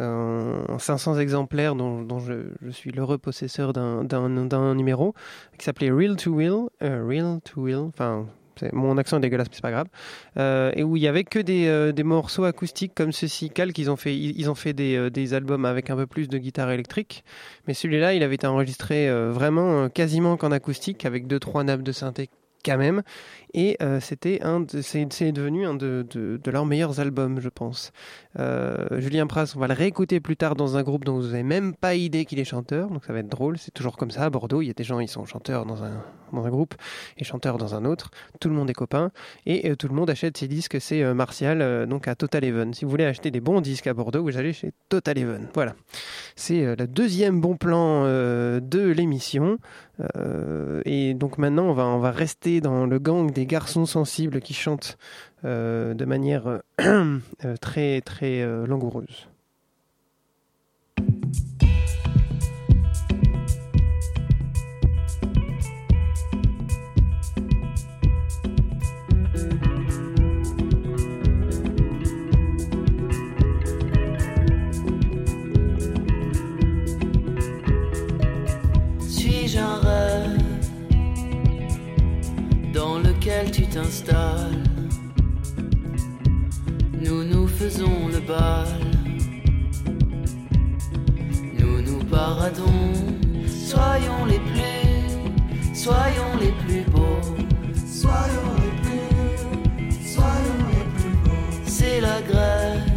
en 0.00 0.78
500 0.78 1.18
exemplaires 1.18 1.74
dont, 1.74 2.20
je, 2.20 2.32
je 2.62 2.70
suis 2.70 2.90
l'heureux 2.90 3.18
possesseur 3.18 3.74
d'un- 3.74 4.74
numéro 4.74 5.12
qui 5.58 5.66
s'appelait 5.66 5.90
Real 5.90 6.16
to 6.16 6.30
Will, 6.30 6.68
Real 6.80 7.38
to 7.44 7.60
Will, 7.60 7.90
mon 8.72 8.98
accent 8.98 9.18
est 9.18 9.20
dégueulasse 9.20 9.48
mais 9.48 9.54
c'est 9.54 9.62
pas 9.62 9.70
grave, 9.70 9.88
euh, 10.38 10.72
et 10.74 10.82
où 10.82 10.96
il 10.96 11.02
y 11.02 11.08
avait 11.08 11.24
que 11.24 11.38
des, 11.38 11.66
euh, 11.66 11.92
des 11.92 12.02
morceaux 12.02 12.44
acoustiques 12.44 12.94
comme 12.94 13.12
ceci. 13.12 13.50
Calque, 13.50 13.78
ils 13.78 13.90
ont 13.90 13.96
fait, 13.96 14.16
ils, 14.16 14.50
ont 14.50 14.54
fait 14.54 14.72
des, 14.72 14.96
euh, 14.96 15.10
des 15.10 15.34
albums 15.34 15.64
avec 15.64 15.90
un 15.90 15.96
peu 15.96 16.06
plus 16.06 16.28
de 16.28 16.38
guitare 16.38 16.70
électrique, 16.70 17.24
mais 17.66 17.74
celui-là, 17.74 18.14
il 18.14 18.22
avait 18.22 18.34
été 18.36 18.46
enregistré 18.46 19.10
vraiment 19.30 19.88
quasiment 19.88 20.36
qu'en 20.36 20.52
acoustique 20.52 21.04
avec 21.04 21.26
deux 21.26 21.38
trois 21.38 21.64
nappes 21.64 21.82
de 21.82 21.92
synthé 21.92 22.30
quand 22.66 22.78
même, 22.78 23.02
et 23.54 23.76
euh, 23.82 24.00
c'était 24.00 24.42
un, 24.42 24.66
c'est 24.82 25.06
c'est 25.10 25.32
devenu 25.32 25.66
un 25.66 25.74
de, 25.74 26.06
de, 26.10 26.50
leurs 26.50 26.66
meilleurs 26.66 27.00
albums, 27.00 27.40
je 27.40 27.48
pense. 27.48 27.92
Euh, 28.38 29.00
Julien 29.00 29.26
Pras, 29.26 29.54
on 29.56 29.60
va 29.60 29.68
le 29.68 29.74
réécouter 29.74 30.20
plus 30.20 30.36
tard 30.36 30.56
dans 30.56 30.76
un 30.76 30.82
groupe 30.82 31.04
dont 31.04 31.14
vous 31.14 31.28
n'avez 31.28 31.42
même 31.42 31.74
pas 31.74 31.94
idée 31.94 32.24
qu'il 32.26 32.38
est 32.38 32.44
chanteur, 32.44 32.90
donc 32.90 33.04
ça 33.04 33.12
va 33.12 33.20
être 33.20 33.28
drôle. 33.28 33.56
C'est 33.56 33.70
toujours 33.70 33.96
comme 33.96 34.10
ça 34.10 34.24
à 34.24 34.30
Bordeaux. 34.30 34.60
Il 34.60 34.66
y 34.66 34.70
a 34.70 34.74
des 34.74 34.84
gens, 34.84 35.00
ils 35.00 35.08
sont 35.08 35.24
chanteurs 35.24 35.64
dans 35.64 35.84
un, 35.84 36.04
dans 36.32 36.44
un 36.44 36.50
groupe 36.50 36.74
et 37.16 37.24
chanteurs 37.24 37.56
dans 37.56 37.74
un 37.74 37.84
autre. 37.84 38.10
Tout 38.40 38.48
le 38.48 38.54
monde 38.54 38.68
est 38.68 38.74
copain 38.74 39.10
et 39.46 39.70
euh, 39.70 39.76
tout 39.76 39.88
le 39.88 39.94
monde 39.94 40.10
achète 40.10 40.36
ses 40.36 40.48
disques. 40.48 40.78
C'est 40.80 41.14
Martial, 41.14 41.86
donc 41.86 42.08
à 42.08 42.14
Total 42.14 42.44
Even. 42.44 42.74
Si 42.74 42.84
vous 42.84 42.90
voulez 42.90 43.06
acheter 43.06 43.30
des 43.30 43.40
bons 43.40 43.60
disques 43.60 43.86
à 43.86 43.94
Bordeaux, 43.94 44.22
vous 44.22 44.36
allez 44.36 44.52
chez 44.52 44.72
Total 44.88 45.16
Even. 45.16 45.48
Voilà. 45.54 45.74
C'est 46.34 46.76
le 46.76 46.86
deuxième 46.86 47.40
bon 47.40 47.56
plan 47.56 48.04
de 48.04 48.92
l'émission. 48.94 49.58
Et 50.84 51.14
donc 51.14 51.38
maintenant, 51.38 51.64
on 51.64 51.72
va, 51.72 51.86
on 51.86 51.98
va 51.98 52.10
rester 52.10 52.55
dans 52.60 52.86
le 52.86 52.98
gang 52.98 53.30
des 53.30 53.46
garçons 53.46 53.86
sensibles 53.86 54.40
qui 54.40 54.54
chantent 54.54 54.98
euh, 55.44 55.94
de 55.94 56.04
manière 56.04 56.62
euh, 56.80 57.18
très 57.60 58.00
très 58.00 58.42
euh, 58.42 58.66
langoureuse. 58.66 59.28
Nous 86.98 87.24
nous 87.24 87.46
faisons 87.46 88.08
le 88.08 88.20
bal. 88.20 88.66
Nous 91.58 91.82
nous 91.82 92.02
paradons. 92.04 92.94
Soyons 93.46 94.24
les 94.24 94.38
plus, 94.38 95.74
soyons 95.74 96.36
les 96.40 96.52
plus 96.64 96.90
beaux. 96.90 97.20
Soyons 97.86 98.50
les 98.64 98.74
plus, 98.82 100.06
soyons 100.06 100.62
les 100.70 100.86
plus 100.96 101.16
beaux. 101.24 101.48
C'est 101.66 102.00
la 102.00 102.22
grève 102.22 102.90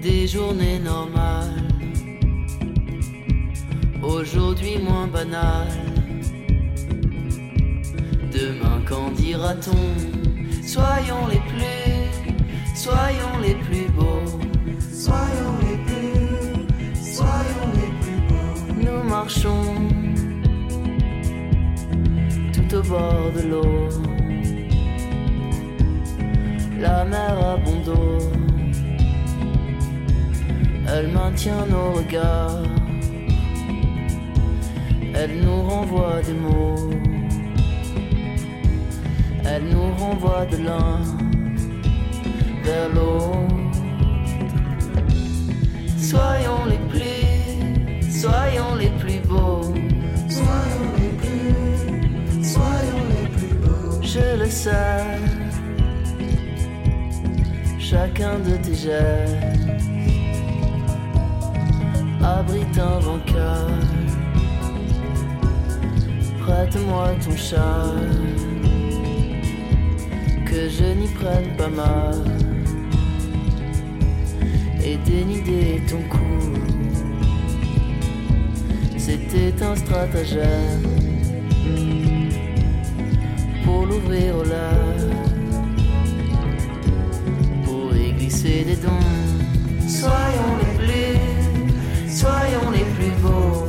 des 0.00 0.28
journées 0.28 0.78
normales. 0.78 1.66
Aujourd'hui 4.00 4.78
moins 4.78 5.08
banal. 5.08 5.99
Demain 8.40 8.80
quand 8.88 9.10
dira-t-on? 9.10 10.62
Soyons 10.66 11.26
les 11.30 11.42
plus, 11.50 12.74
soyons 12.74 13.36
les 13.42 13.54
plus 13.54 13.86
beaux. 13.92 14.40
Soyons 14.90 15.56
les 15.66 15.76
plus, 15.88 17.14
soyons 17.16 17.68
les 17.74 17.90
plus 18.00 18.20
beaux. 18.28 18.56
Nous 18.84 19.02
marchons 19.10 19.64
tout 22.54 22.76
au 22.76 22.82
bord 22.82 23.30
de 23.36 23.42
l'eau. 23.50 23.88
La 26.80 27.04
mer 27.04 27.36
a 27.44 27.56
bon 27.58 27.78
dos. 27.84 28.30
Elle 30.88 31.08
maintient 31.08 31.66
nos 31.66 31.92
regards. 31.92 32.62
Elle 35.14 35.42
nous 35.44 35.62
renvoie 35.68 36.22
des 36.22 36.32
mots. 36.32 37.09
Elle 39.52 39.64
nous 39.64 39.92
renvoie 39.98 40.46
de 40.46 40.58
l'un 40.58 41.00
vers 42.62 42.88
l'autre. 42.94 43.48
Soyons 45.98 46.64
les 46.68 46.78
plus, 46.88 48.10
soyons 48.20 48.74
les 48.78 48.90
plus 48.90 49.20
beaux. 49.26 49.74
Soyons 50.28 50.90
les 51.00 51.12
plus, 51.22 52.44
soyons 52.44 53.04
les 53.14 53.28
plus 53.36 53.54
beaux. 53.56 54.00
Je 54.02 54.38
le 54.38 54.48
sais, 54.48 55.18
chacun 57.80 58.38
de 58.38 58.56
tes 58.56 58.74
gestes 58.74 59.70
abrite 62.22 62.78
un 62.78 62.98
vainqueur. 63.00 63.68
Prête-moi 66.40 67.08
ton 67.24 67.36
char, 67.36 67.94
que 70.50 70.68
je 70.68 70.84
n'y 71.00 71.08
prenne 71.08 71.56
pas 71.56 71.68
mal. 71.68 72.24
Et 74.84 74.96
dénider 75.08 75.80
ton 75.88 76.02
cou, 76.08 76.32
c'était 78.96 79.54
un 79.62 79.76
stratagème 79.76 80.82
pour 83.64 83.86
l'ouvrir 83.86 84.38
au 84.38 84.44
large, 84.44 85.06
pour 87.64 87.94
y 87.94 88.12
glisser 88.12 88.64
des 88.64 88.76
dons. 88.76 89.08
Soyons 89.86 90.54
les 90.62 90.74
plus, 90.80 92.10
soyons 92.20 92.70
les 92.72 92.86
plus 92.96 93.14
beaux, 93.22 93.66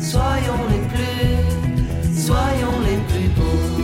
soyons 0.00 0.62
les 0.72 0.84
plus, 0.92 2.26
soyons 2.26 2.78
les 2.88 2.98
plus 3.08 3.28
beaux. 3.36 3.79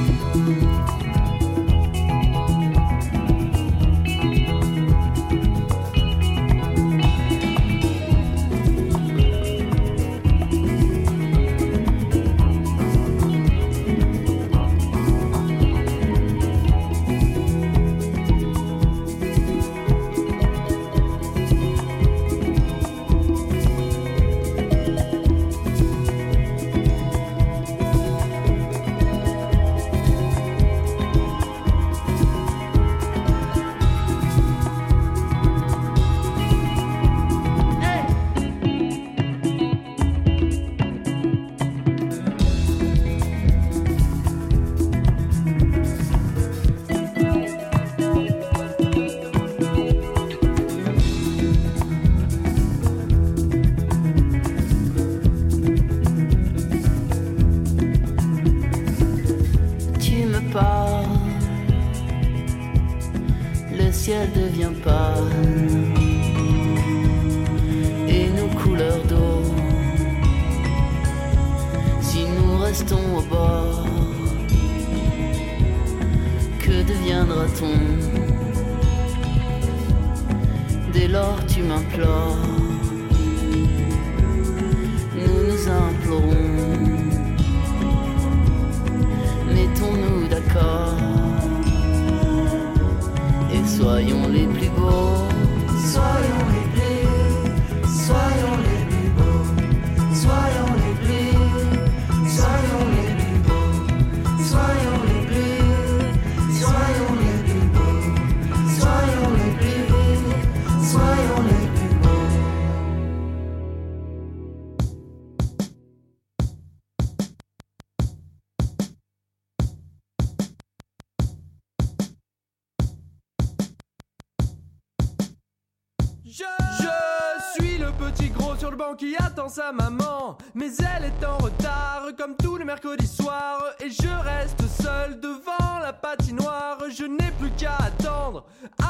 Qui 128.95 129.17
attend 129.17 129.49
sa 129.49 129.73
maman. 129.73 130.39
Mais 130.55 130.71
elle 130.79 131.05
est 131.05 131.25
en 131.25 131.39
retard, 131.39 132.09
comme 132.17 132.37
tous 132.37 132.57
les 132.57 132.65
mercredis 132.65 133.07
soirs. 133.07 133.63
Et 133.81 133.91
je 133.91 134.09
reste 134.23 134.63
seul 134.81 135.21
devant 135.21 135.79
la 135.83 135.93
patinoire. 135.93 136.79
Je 136.91 137.05
n'ai 137.05 137.31
plus 137.39 137.51
qu'à 137.53 137.77
attendre 137.77 138.45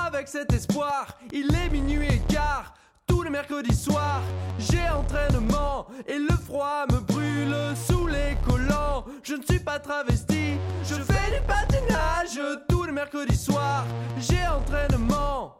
avec 0.06 0.28
cet 0.28 0.52
espoir. 0.52 1.18
Il 1.32 1.54
est 1.54 1.70
minuit 1.70 2.08
et 2.08 2.20
quart. 2.32 2.74
Tous 3.06 3.22
les 3.22 3.30
mercredis 3.30 3.74
soirs, 3.74 4.20
j'ai 4.58 4.88
entraînement 4.90 5.86
et 6.06 6.18
le 6.18 6.34
froid 6.44 6.84
me 6.90 6.98
brûle 6.98 7.56
sous 7.86 8.06
les 8.08 8.36
collants. 8.44 9.04
Je 9.22 9.34
ne 9.34 9.42
suis 9.42 9.60
pas 9.60 9.78
travesti, 9.78 10.54
je 10.82 10.94
fais 10.94 11.30
du 11.30 11.40
patinage 11.46 12.40
tous 12.68 12.82
les 12.82 12.92
mercredis 12.92 13.36
soirs. 13.36 13.84
J'ai 14.18 14.44
entraînement. 14.48 15.55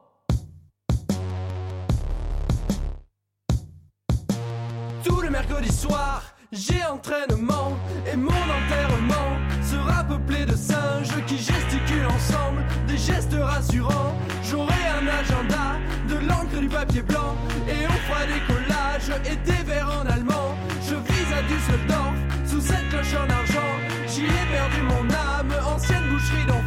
Soirs, 5.65 6.23
j'ai 6.53 6.85
entraînement 6.85 7.73
et 8.11 8.15
mon 8.15 8.31
enterrement 8.31 9.39
sera 9.63 10.05
peuplé 10.05 10.45
de 10.45 10.55
singes 10.55 11.25
qui 11.27 11.39
gesticulent 11.39 12.07
ensemble 12.07 12.63
des 12.87 12.99
gestes 12.99 13.35
rassurants. 13.41 14.15
J'aurai 14.45 14.75
un 15.01 15.07
agenda, 15.09 15.79
de 16.09 16.27
l'encre 16.27 16.57
et 16.59 16.61
du 16.61 16.69
papier 16.69 17.03
blanc 17.03 17.35
et 17.69 17.87
on 17.87 18.13
fera 18.13 18.27
des 18.27 18.41
collages 18.47 19.21
et 19.25 19.37
des 19.37 19.65
vers 19.65 19.89
en 19.89 20.07
allemand. 20.07 20.55
Je 20.83 20.95
vise 20.95 21.33
à 21.33 21.43
Düsseldorf 21.43 22.15
sous 22.47 22.61
cette 22.61 22.89
cloche 22.91 23.15
en 23.15 23.29
argent. 23.31 23.73
J'y 24.07 24.25
ai 24.25 24.47
perdu 24.53 24.83
mon 24.83 25.11
âme, 25.11 25.53
ancienne 25.75 26.09
boucherie 26.11 26.47
d'enfant. 26.47 26.66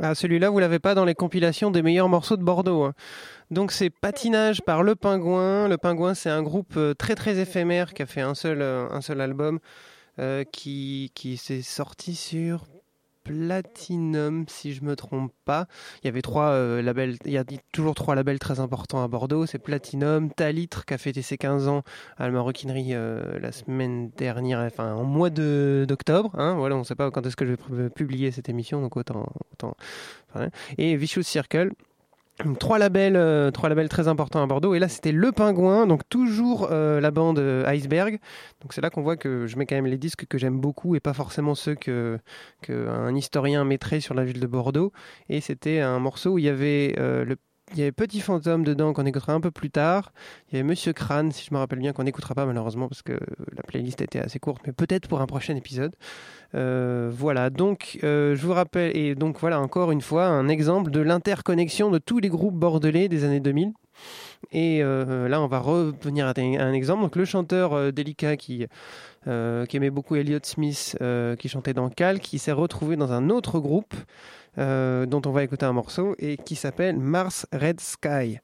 Ah, 0.00 0.14
celui-là, 0.14 0.50
vous 0.50 0.60
l'avez 0.60 0.78
pas 0.78 0.94
dans 0.94 1.04
les 1.04 1.14
compilations 1.14 1.72
des 1.72 1.82
meilleurs 1.82 2.08
morceaux 2.08 2.36
de 2.36 2.44
Bordeaux. 2.44 2.84
hein. 2.84 2.94
Donc 3.50 3.72
c'est 3.72 3.90
Patinage 3.90 4.62
par 4.62 4.84
Le 4.84 4.94
Pingouin. 4.94 5.66
Le 5.66 5.76
Pingouin, 5.76 6.14
c'est 6.14 6.30
un 6.30 6.42
groupe 6.42 6.74
euh, 6.76 6.94
très 6.94 7.16
très 7.16 7.38
éphémère 7.38 7.94
qui 7.94 8.02
a 8.02 8.06
fait 8.06 8.20
un 8.20 8.34
seul, 8.34 8.62
euh, 8.62 8.86
un 8.92 9.00
seul 9.00 9.20
album 9.20 9.58
euh, 10.20 10.44
qui, 10.44 11.10
qui 11.14 11.36
s'est 11.36 11.62
sorti 11.62 12.14
sur 12.14 12.66
Platinum, 13.28 14.44
si 14.48 14.72
je 14.72 14.82
me 14.84 14.96
trompe 14.96 15.32
pas. 15.44 15.66
Il 16.02 16.06
y 16.06 16.08
avait 16.08 16.22
trois 16.22 16.50
euh, 16.50 16.82
labels, 16.82 17.16
il 17.24 17.32
y 17.32 17.38
a 17.38 17.44
toujours 17.72 17.94
trois 17.94 18.14
labels 18.14 18.38
très 18.38 18.60
importants 18.60 19.02
à 19.02 19.08
Bordeaux. 19.08 19.46
C'est 19.46 19.58
Platinum, 19.58 20.30
Talitre 20.32 20.84
qui 20.84 20.94
a 20.94 20.98
fêté 20.98 21.22
ses 21.22 21.36
15 21.38 21.68
ans 21.68 21.82
à 22.16 22.26
la 22.26 22.32
Maroquinerie 22.32 22.94
euh, 22.94 23.38
la 23.40 23.52
semaine 23.52 24.10
dernière, 24.16 24.60
enfin 24.60 24.94
en 24.94 25.04
mois 25.04 25.30
d'octobre. 25.30 26.30
Hein, 26.34 26.54
voilà, 26.54 26.76
on 26.76 26.80
ne 26.80 26.84
sait 26.84 26.94
pas 26.94 27.10
quand 27.10 27.26
est-ce 27.26 27.36
que 27.36 27.44
je 27.46 27.52
vais 27.52 27.56
pu- 27.56 27.90
publier 27.90 28.30
cette 28.30 28.48
émission, 28.48 28.80
donc 28.80 28.96
autant. 28.96 29.26
enfin, 30.32 30.48
et 30.76 30.96
Vicious 30.96 31.22
Circle. 31.22 31.70
Trois 32.60 32.78
labels, 32.78 33.16
euh, 33.16 33.50
trois 33.50 33.68
labels 33.68 33.88
très 33.88 34.06
importants 34.06 34.40
à 34.40 34.46
Bordeaux. 34.46 34.74
Et 34.74 34.78
là, 34.78 34.88
c'était 34.88 35.10
Le 35.10 35.32
Pingouin, 35.32 35.88
donc 35.88 36.08
toujours 36.08 36.68
euh, 36.70 37.00
la 37.00 37.10
bande 37.10 37.40
euh, 37.40 37.66
Iceberg. 37.66 38.20
Donc 38.60 38.72
c'est 38.72 38.80
là 38.80 38.90
qu'on 38.90 39.02
voit 39.02 39.16
que 39.16 39.48
je 39.48 39.56
mets 39.56 39.66
quand 39.66 39.74
même 39.74 39.86
les 39.86 39.98
disques 39.98 40.24
que 40.26 40.38
j'aime 40.38 40.60
beaucoup 40.60 40.94
et 40.94 41.00
pas 41.00 41.14
forcément 41.14 41.56
ceux 41.56 41.74
que 41.74 42.18
qu'un 42.62 43.14
historien 43.16 43.64
mettrait 43.64 43.98
sur 43.98 44.14
la 44.14 44.24
ville 44.24 44.38
de 44.38 44.46
Bordeaux. 44.46 44.92
Et 45.28 45.40
c'était 45.40 45.80
un 45.80 45.98
morceau 45.98 46.32
où 46.32 46.38
il 46.38 46.44
y 46.44 46.48
avait 46.48 46.94
le 46.96 47.36
il 47.72 47.78
y 47.78 47.82
avait 47.82 47.92
Petit 47.92 48.20
Fantôme 48.20 48.64
dedans 48.64 48.92
qu'on 48.92 49.06
écoutera 49.06 49.32
un 49.32 49.40
peu 49.40 49.50
plus 49.50 49.70
tard. 49.70 50.12
Il 50.50 50.56
y 50.56 50.58
avait 50.58 50.68
Monsieur 50.68 50.92
Crâne, 50.92 51.32
si 51.32 51.44
je 51.44 51.54
me 51.54 51.58
rappelle 51.58 51.78
bien, 51.78 51.92
qu'on 51.92 52.04
n'écoutera 52.04 52.34
pas 52.34 52.46
malheureusement 52.46 52.88
parce 52.88 53.02
que 53.02 53.12
la 53.12 53.62
playlist 53.66 54.00
était 54.00 54.20
assez 54.20 54.38
courte, 54.38 54.62
mais 54.66 54.72
peut-être 54.72 55.08
pour 55.08 55.20
un 55.20 55.26
prochain 55.26 55.56
épisode. 55.56 55.94
Euh, 56.54 57.10
voilà, 57.12 57.50
donc 57.50 57.98
euh, 58.04 58.34
je 58.34 58.46
vous 58.46 58.54
rappelle, 58.54 58.96
et 58.96 59.14
donc 59.14 59.38
voilà 59.38 59.60
encore 59.60 59.90
une 59.90 60.00
fois 60.00 60.26
un 60.26 60.48
exemple 60.48 60.90
de 60.90 61.00
l'interconnexion 61.00 61.90
de 61.90 61.98
tous 61.98 62.20
les 62.20 62.30
groupes 62.30 62.54
bordelais 62.54 63.08
des 63.08 63.24
années 63.24 63.40
2000. 63.40 63.72
Et 64.52 64.82
euh, 64.82 65.28
là, 65.28 65.42
on 65.42 65.48
va 65.48 65.58
revenir 65.58 66.26
à 66.26 66.32
un, 66.36 66.72
exemple. 66.72 67.02
Donc, 67.02 67.16
le 67.16 67.24
chanteur 67.24 67.92
délicat 67.92 68.36
qui, 68.36 68.66
euh, 69.28 69.66
qui 69.66 69.76
aimait 69.76 69.90
beaucoup 69.90 70.16
Elliott 70.16 70.46
Smith, 70.46 70.96
euh, 71.00 71.36
qui 71.36 71.48
chantait 71.48 71.74
dans 71.74 71.88
Cal, 71.90 72.18
qui 72.20 72.38
s'est 72.38 72.52
retrouvé 72.52 72.96
dans 72.96 73.12
un 73.12 73.30
autre 73.30 73.60
groupe 73.60 73.94
euh, 74.56 75.06
dont 75.06 75.22
on 75.26 75.30
va 75.30 75.42
écouter 75.42 75.66
un 75.66 75.72
morceau 75.72 76.14
et 76.18 76.36
qui 76.36 76.56
s'appelle 76.56 76.98
Mars 76.98 77.46
Red 77.52 77.80
Sky. 77.80 78.40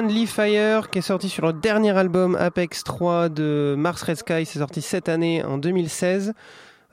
Friendly 0.00 0.26
Fire 0.26 0.88
qui 0.88 1.00
est 1.00 1.02
sorti 1.02 1.28
sur 1.28 1.44
le 1.46 1.52
dernier 1.52 1.90
album 1.90 2.34
Apex 2.34 2.84
3 2.84 3.28
de 3.28 3.74
Mars 3.76 4.02
Red 4.02 4.16
Sky, 4.16 4.46
c'est 4.46 4.60
sorti 4.60 4.80
cette 4.80 5.10
année 5.10 5.44
en 5.44 5.58
2016. 5.58 6.32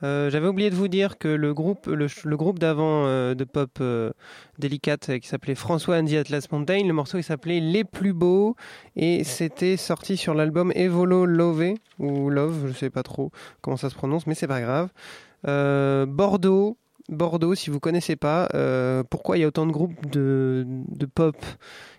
Euh, 0.02 0.28
J'avais 0.28 0.46
oublié 0.46 0.68
de 0.68 0.74
vous 0.74 0.88
dire 0.88 1.16
que 1.16 1.28
le 1.28 1.54
groupe, 1.54 1.86
le, 1.86 2.36
groupe 2.36 2.58
d'avant 2.58 3.06
euh, 3.06 3.34
de 3.34 3.44
pop 3.44 3.70
euh, 3.80 4.10
délicate 4.58 5.08
euh, 5.08 5.18
qui 5.18 5.26
s'appelait 5.26 5.54
François 5.54 5.96
and 5.96 6.04
the 6.04 6.12
Atlas 6.16 6.52
Mountain, 6.52 6.86
le 6.86 6.92
morceau 6.92 7.16
il 7.16 7.22
s'appelait 7.22 7.60
Les 7.60 7.82
Plus 7.82 8.12
Beaux 8.12 8.56
et 8.94 9.24
c'était 9.24 9.78
sorti 9.78 10.18
sur 10.18 10.34
l'album 10.34 10.70
Evolo 10.74 11.24
Love 11.24 11.76
ou 11.98 12.28
Love, 12.28 12.66
je 12.66 12.72
sais 12.74 12.90
pas 12.90 13.02
trop 13.02 13.30
comment 13.62 13.78
ça 13.78 13.88
se 13.88 13.94
prononce, 13.94 14.26
mais 14.26 14.34
c'est 14.34 14.46
pas 14.46 14.60
grave. 14.60 14.90
Bordeaux, 15.44 16.76
Bordeaux, 17.08 17.54
si 17.54 17.70
vous 17.70 17.80
connaissez 17.80 18.16
pas, 18.16 18.50
pourquoi 19.08 19.38
il 19.38 19.40
y 19.40 19.44
a 19.44 19.46
autant 19.46 19.64
de 19.64 19.72
groupes 19.72 20.10
de, 20.10 20.66
de 20.66 21.06
pop 21.06 21.36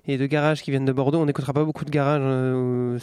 et 0.10 0.18
de 0.18 0.26
garage 0.26 0.64
qui 0.64 0.72
viennent 0.72 0.86
de 0.86 0.92
Bordeaux 0.92 1.20
On 1.20 1.26
n'écoutera 1.26 1.54
pas 1.54 1.64
beaucoup 1.64 1.86
de 1.86 1.92
garage 1.92 2.22
euh, 2.24 2.98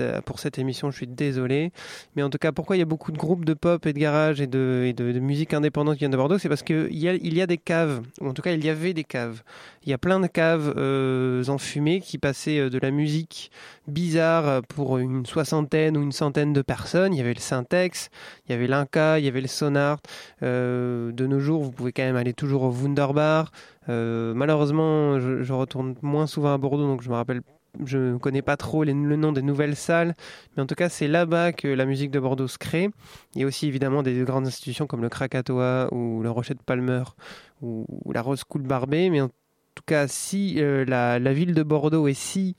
euh, 0.00 0.20
pour 0.22 0.38
cette 0.38 0.58
émission, 0.58 0.90
je 0.90 0.96
suis 0.96 1.06
désolé. 1.06 1.72
Mais 2.14 2.22
en 2.22 2.30
tout 2.30 2.38
cas, 2.38 2.52
pourquoi 2.52 2.76
il 2.76 2.78
y 2.78 2.82
a 2.82 2.86
beaucoup 2.86 3.10
de 3.10 3.18
groupes 3.18 3.44
de 3.44 3.54
pop 3.54 3.84
et 3.84 3.92
de 3.92 3.98
garage 3.98 4.40
et 4.40 4.46
de, 4.46 5.18
musique 5.20 5.54
indépendante 5.54 5.94
qui 5.94 6.00
viennent 6.00 6.12
de 6.12 6.16
Bordeaux? 6.16 6.38
C'est 6.38 6.48
parce 6.48 6.62
qu'il 6.62 6.96
y 6.96 7.40
a, 7.40 7.46
des 7.46 7.58
caves, 7.58 8.02
ou 8.20 8.28
en 8.28 8.32
tout 8.32 8.42
cas 8.42 8.52
il 8.52 8.64
y 8.64 8.68
avait 8.68 8.94
des 8.94 9.04
caves. 9.04 9.42
Il 9.84 9.90
y 9.90 9.92
a 9.92 9.98
plein 9.98 10.20
de 10.20 10.26
caves 10.26 10.74
euh, 10.76 11.44
enfumées 11.48 12.00
qui 12.00 12.18
passaient 12.18 12.70
de 12.70 12.78
la 12.78 12.90
musique 12.90 13.50
bizarre 13.88 14.62
pour 14.62 14.98
une 14.98 15.26
soixantaine 15.26 15.96
ou 15.96 16.02
une 16.02 16.12
centaine 16.12 16.52
de 16.52 16.62
personnes. 16.62 17.14
Il 17.14 17.18
y 17.18 17.20
avait 17.20 17.34
le 17.34 17.40
Syntex, 17.40 18.10
il 18.46 18.52
y 18.52 18.54
avait 18.54 18.66
l'Inca, 18.66 19.18
il 19.18 19.24
y 19.24 19.28
avait 19.28 19.40
le 19.40 19.48
Sonar. 19.48 19.98
Euh, 20.42 21.12
de 21.12 21.26
nos 21.26 21.40
jours, 21.40 21.62
vous 21.62 21.70
pouvez 21.70 21.92
quand 21.92 22.02
même 22.02 22.16
aller 22.16 22.34
toujours 22.34 22.62
au 22.62 22.70
Wunderbar. 22.70 23.50
Euh, 23.88 24.34
malheureusement, 24.34 25.18
je, 25.20 25.52
retourne 25.52 25.94
moins 26.02 26.26
souvent 26.26 26.52
à 26.52 26.58
Bordeaux, 26.58 26.86
donc 26.86 27.02
je 27.02 27.08
me 27.08 27.14
rappelle, 27.14 27.42
je 27.84 27.98
ne 27.98 28.18
connais 28.18 28.42
pas 28.42 28.56
trop 28.56 28.84
le 28.84 28.92
nom 28.92 29.32
des 29.32 29.42
nouvelles 29.42 29.76
salles, 29.76 30.14
mais 30.56 30.62
en 30.62 30.66
tout 30.66 30.74
cas, 30.74 30.88
c'est 30.88 31.08
là-bas 31.08 31.52
que 31.52 31.68
la 31.68 31.86
musique 31.86 32.10
de 32.10 32.20
Bordeaux 32.20 32.48
se 32.48 32.58
crée. 32.58 32.90
Il 33.34 33.40
y 33.40 33.44
a 33.44 33.46
aussi 33.46 33.66
évidemment 33.66 34.02
des 34.02 34.22
grandes 34.24 34.46
institutions 34.46 34.86
comme 34.86 35.02
le 35.02 35.08
Krakatoa 35.08 35.88
ou 35.92 36.22
le 36.22 36.30
Rocher 36.30 36.54
de 36.54 36.62
Palmer 36.62 37.04
ou, 37.62 37.86
la 38.12 38.22
Rose 38.22 38.42
School 38.48 38.62
Barbet, 38.62 39.10
mais 39.10 39.20
en 39.20 39.28
tout 39.28 39.84
cas, 39.86 40.08
si 40.08 40.56
euh, 40.58 40.84
la, 40.86 41.18
ville 41.32 41.54
de 41.54 41.62
Bordeaux 41.62 42.08
est 42.08 42.14
si 42.14 42.56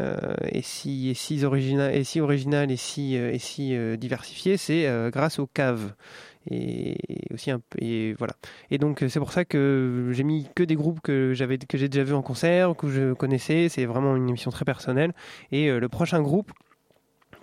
euh, 0.00 0.34
et 0.50 0.62
si, 0.62 1.14
origina- 1.44 1.92
et 1.92 2.02
si 2.02 2.20
originale 2.20 2.72
et 2.72 2.76
si, 2.76 3.16
euh, 3.16 3.36
si 3.38 3.76
euh, 3.76 3.96
diversifiée, 3.96 4.56
c'est 4.56 4.86
euh, 4.86 5.10
grâce 5.10 5.38
aux 5.38 5.46
caves. 5.46 5.94
Et 6.50 6.96
aussi 7.32 7.50
un 7.50 7.58
peu, 7.58 7.78
et 7.82 8.14
voilà. 8.14 8.34
Et 8.70 8.78
donc 8.78 9.02
euh, 9.02 9.08
c'est 9.08 9.18
pour 9.18 9.32
ça 9.32 9.44
que 9.44 10.10
j'ai 10.12 10.22
mis 10.24 10.48
que 10.54 10.62
des 10.62 10.76
groupes 10.76 11.00
que 11.00 11.32
j'avais 11.34 11.58
que 11.58 11.78
j'ai 11.78 11.88
déjà 11.88 12.04
vu 12.04 12.14
en 12.14 12.22
concert, 12.22 12.74
que 12.76 12.88
je 12.88 13.14
connaissais. 13.14 13.68
C'est 13.68 13.84
vraiment 13.84 14.16
une 14.16 14.28
émission 14.28 14.50
très 14.50 14.64
personnelle. 14.64 15.12
Et 15.50 15.68
euh, 15.68 15.80
le 15.80 15.88
prochain 15.88 16.22
groupe, 16.22 16.52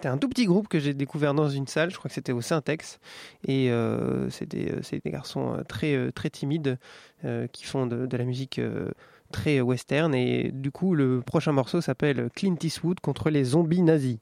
c'est 0.01 0.07
un 0.07 0.17
tout 0.17 0.29
petit 0.29 0.45
groupe 0.45 0.67
que 0.67 0.79
j'ai 0.79 0.93
découvert 0.93 1.33
dans 1.33 1.49
une 1.49 1.67
salle. 1.67 1.91
Je 1.91 1.97
crois 1.97 2.09
que 2.09 2.15
c'était 2.15 2.31
au 2.31 2.41
Syntex. 2.41 2.99
Et 3.47 3.71
euh, 3.71 4.29
c'est 4.29 4.47
des, 4.47 4.71
euh, 4.71 4.99
garçons 5.05 5.63
très 5.67 6.11
très 6.11 6.29
timides 6.29 6.77
qui 7.51 7.63
font 7.65 7.87
de, 7.87 8.17
la 8.17 8.25
musique. 8.25 8.59
très 9.31 9.61
western 9.61 10.13
et 10.13 10.51
du 10.53 10.69
coup 10.69 10.93
le 10.93 11.21
prochain 11.21 11.53
morceau 11.53 11.81
s'appelle 11.81 12.29
Clint 12.35 12.57
Eastwood 12.61 12.99
contre 12.99 13.31
les 13.31 13.43
zombies 13.43 13.81
nazis. 13.81 14.19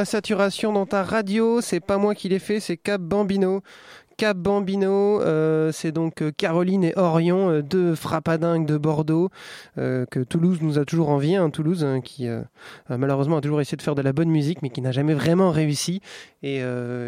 La 0.00 0.06
saturation 0.06 0.72
dans 0.72 0.86
ta 0.86 1.02
radio, 1.02 1.60
c'est 1.60 1.78
pas 1.78 1.98
moi 1.98 2.14
qui 2.14 2.30
l'ai 2.30 2.38
fait, 2.38 2.58
c'est 2.58 2.78
Cap 2.78 3.02
Bambino. 3.02 3.60
Cap 4.20 4.36
Bambino, 4.36 5.22
euh, 5.22 5.72
c'est 5.72 5.92
donc 5.92 6.20
euh, 6.20 6.30
Caroline 6.30 6.84
et 6.84 6.92
Orion, 6.94 7.48
euh, 7.48 7.62
deux 7.62 7.94
frappadingues 7.94 8.66
de 8.66 8.76
Bordeaux, 8.76 9.30
que 9.76 10.22
Toulouse 10.24 10.58
nous 10.60 10.78
a 10.78 10.84
toujours 10.84 11.08
envié, 11.08 11.36
hein, 11.36 11.48
Toulouse 11.48 11.84
hein, 11.84 12.02
qui 12.02 12.28
malheureusement 12.90 13.38
a 13.38 13.40
toujours 13.40 13.62
essayé 13.62 13.78
de 13.78 13.82
faire 13.82 13.94
de 13.94 14.02
la 14.02 14.12
bonne 14.12 14.28
musique, 14.28 14.60
mais 14.60 14.68
qui 14.68 14.82
n'a 14.82 14.92
jamais 14.92 15.14
vraiment 15.14 15.50
réussi, 15.50 16.02
et 16.42 16.62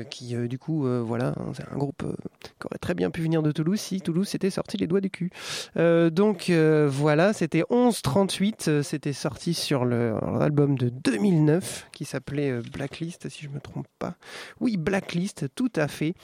qui 0.09 0.35
du 0.49 0.59
coup, 0.59 0.87
voilà, 1.05 1.35
hein, 1.37 1.53
c'est 1.55 1.65
un 1.71 1.77
groupe 1.77 2.03
qui 2.43 2.67
aurait 2.67 2.79
très 2.79 2.95
bien 2.95 3.11
pu 3.11 3.21
venir 3.21 3.43
de 3.43 3.53
Toulouse 3.53 3.79
si 3.79 4.01
Toulouse 4.01 4.27
s'était 4.27 4.49
sorti 4.49 4.79
les 4.79 4.87
doigts 4.87 5.03
du 5.03 5.11
cul. 5.11 5.31
Donc 5.77 6.51
voilà, 6.51 7.35
c'était 7.35 7.65
1138, 7.71 8.69
euh, 8.69 8.83
c'était 8.83 9.13
sorti 9.13 9.53
sur 9.53 9.85
l'album 9.85 10.79
de 10.79 10.89
2009 10.89 11.89
qui 11.93 12.07
s'appelait 12.07 12.61
Blacklist, 12.73 13.29
si 13.29 13.43
je 13.43 13.49
me 13.51 13.61
trompe 13.61 13.87
pas. 13.99 14.15
Oui, 14.61 14.79
Blacklist, 14.79 15.47
tout 15.55 15.73
à 15.77 15.89
fait. 15.89 16.15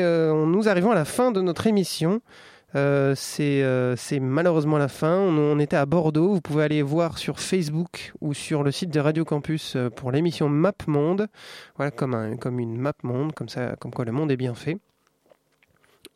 Euh, 0.00 0.32
on- 0.32 0.46
nous 0.46 0.68
arrivons 0.68 0.90
à 0.90 0.94
la 0.94 1.04
fin 1.04 1.32
de 1.32 1.40
notre 1.40 1.66
émission. 1.66 2.20
Euh, 2.74 3.12
c'est 3.14 3.62
euh, 3.62 3.96
c'est 3.96 4.18
malheureusement 4.18 4.78
la 4.78 4.88
fin. 4.88 5.18
On, 5.18 5.58
était 5.58 5.76
à 5.76 5.84
Bordeaux. 5.84 6.32
Vous 6.32 6.40
pouvez 6.40 6.64
aller 6.64 6.80
voir 6.82 7.18
sur 7.18 7.38
Facebook 7.38 8.12
ou 8.22 8.32
sur 8.32 8.62
le 8.62 8.70
site 8.70 8.90
de 8.90 8.98
Radio 9.00 9.24
Campus 9.24 9.76
euh, 9.76 9.90
pour 9.90 10.10
l'émission 10.10 10.48
Map 10.48 10.72
Monde. 10.86 11.26
Voilà, 11.76 11.90
comme, 11.90 12.14
un, 12.14 12.36
comme 12.36 12.58
une 12.60 12.78
map 12.78 12.94
monde, 13.02 13.34
comme, 13.34 13.50
ça, 13.50 13.76
comme 13.78 13.92
quoi 13.92 14.06
le 14.06 14.12
monde 14.12 14.30
est 14.32 14.36
bien 14.38 14.54
fait. 14.54 14.78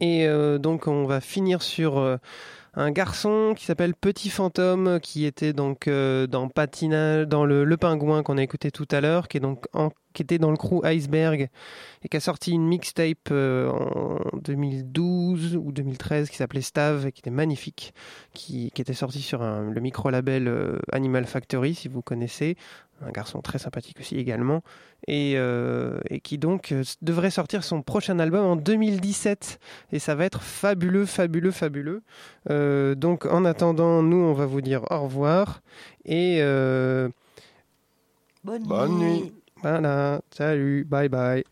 Et 0.01 0.27
euh, 0.27 0.59
donc 0.59 0.87
on 0.89 1.05
va 1.05 1.20
finir 1.20 1.62
sur 1.62 1.99
euh, 1.99 2.16
un 2.77 2.91
garçon 2.91 3.55
qui 3.57 3.64
s'appelle 3.64 3.95
Petit 3.95 4.29
Fantôme, 4.29 5.01
qui 5.01 5.24
était 5.24 5.55
donc 5.55 5.89
euh, 5.89 6.27
dans 6.27 6.49
Patinage, 6.49 7.27
dans 7.27 7.45
le, 7.45 7.77
Pingouin 7.77 8.22
qu'on 8.22 8.39
a 8.39 8.43
écouté 8.43 8.70
tout 8.70 8.87
à 8.91 9.01
l'heure, 9.01 9.29
qui 9.29 9.39
est 9.39 9.41
donc 9.41 9.66
était 10.22 10.39
dans 10.39 10.51
le 10.51 10.57
crew 10.57 10.85
Iceberg 10.85 11.49
et 12.03 12.09
qui 12.09 12.16
a 12.16 12.20
sorti 12.20 12.53
une 12.53 12.66
mixtape 12.66 13.29
euh, 13.31 13.70
en 13.70 14.37
2012 14.39 15.57
ou 15.57 15.72
2013 15.72 16.31
qui 16.31 16.37
s'appelait 16.37 16.61
Stave 16.61 17.07
et 17.07 17.12
qui 17.12 17.20
était 17.20 17.31
magnifique, 17.31 17.95
qui, 18.35 18.72
était 18.77 18.95
sorti 18.95 19.22
sur 19.22 19.43
le 19.43 19.81
micro-label 19.81 20.49
euh, 20.49 20.79
Animal 20.93 21.27
Factory, 21.27 21.74
si 21.74 21.89
vous 21.89 22.03
connaissez. 22.03 22.57
Un 23.03 23.11
garçon 23.11 23.43
très 23.43 23.59
sympathique 23.59 23.99
aussi 24.01 24.17
également, 24.17 24.63
et, 25.07 25.35
euh, 25.37 25.99
et 26.09 26.21
qui 26.21 26.39
donc 26.39 26.73
euh, 26.73 26.83
devrait 27.03 27.31
sortir 27.31 27.63
son 27.63 27.83
prochain 27.83 28.19
album 28.19 28.45
en 28.45 28.57
2017. 28.57 29.59
Et 29.93 29.99
ça 29.99 30.15
va 30.15 30.25
être 30.25 30.43
fabuleux, 30.43 31.05
fabuleux, 31.05 31.51
fabuleux. 31.51 32.03
Euh, 32.51 32.95
donc 32.95 33.27
en 33.27 33.45
attendant, 33.45 34.03
nous, 34.03 34.17
on 34.17 34.33
va 34.33 34.47
vous 34.47 34.63
dire 34.63 34.83
au 34.91 35.03
revoir. 35.03 35.61
Et 36.07 36.39
euh, 36.41 37.09
Bonne, 38.45 38.63
Bonne 38.65 38.99
nuit. 38.99 39.33
voilà, 39.63 40.21
salut, 40.31 40.85
bye 40.85 41.09
bye. 41.11 41.45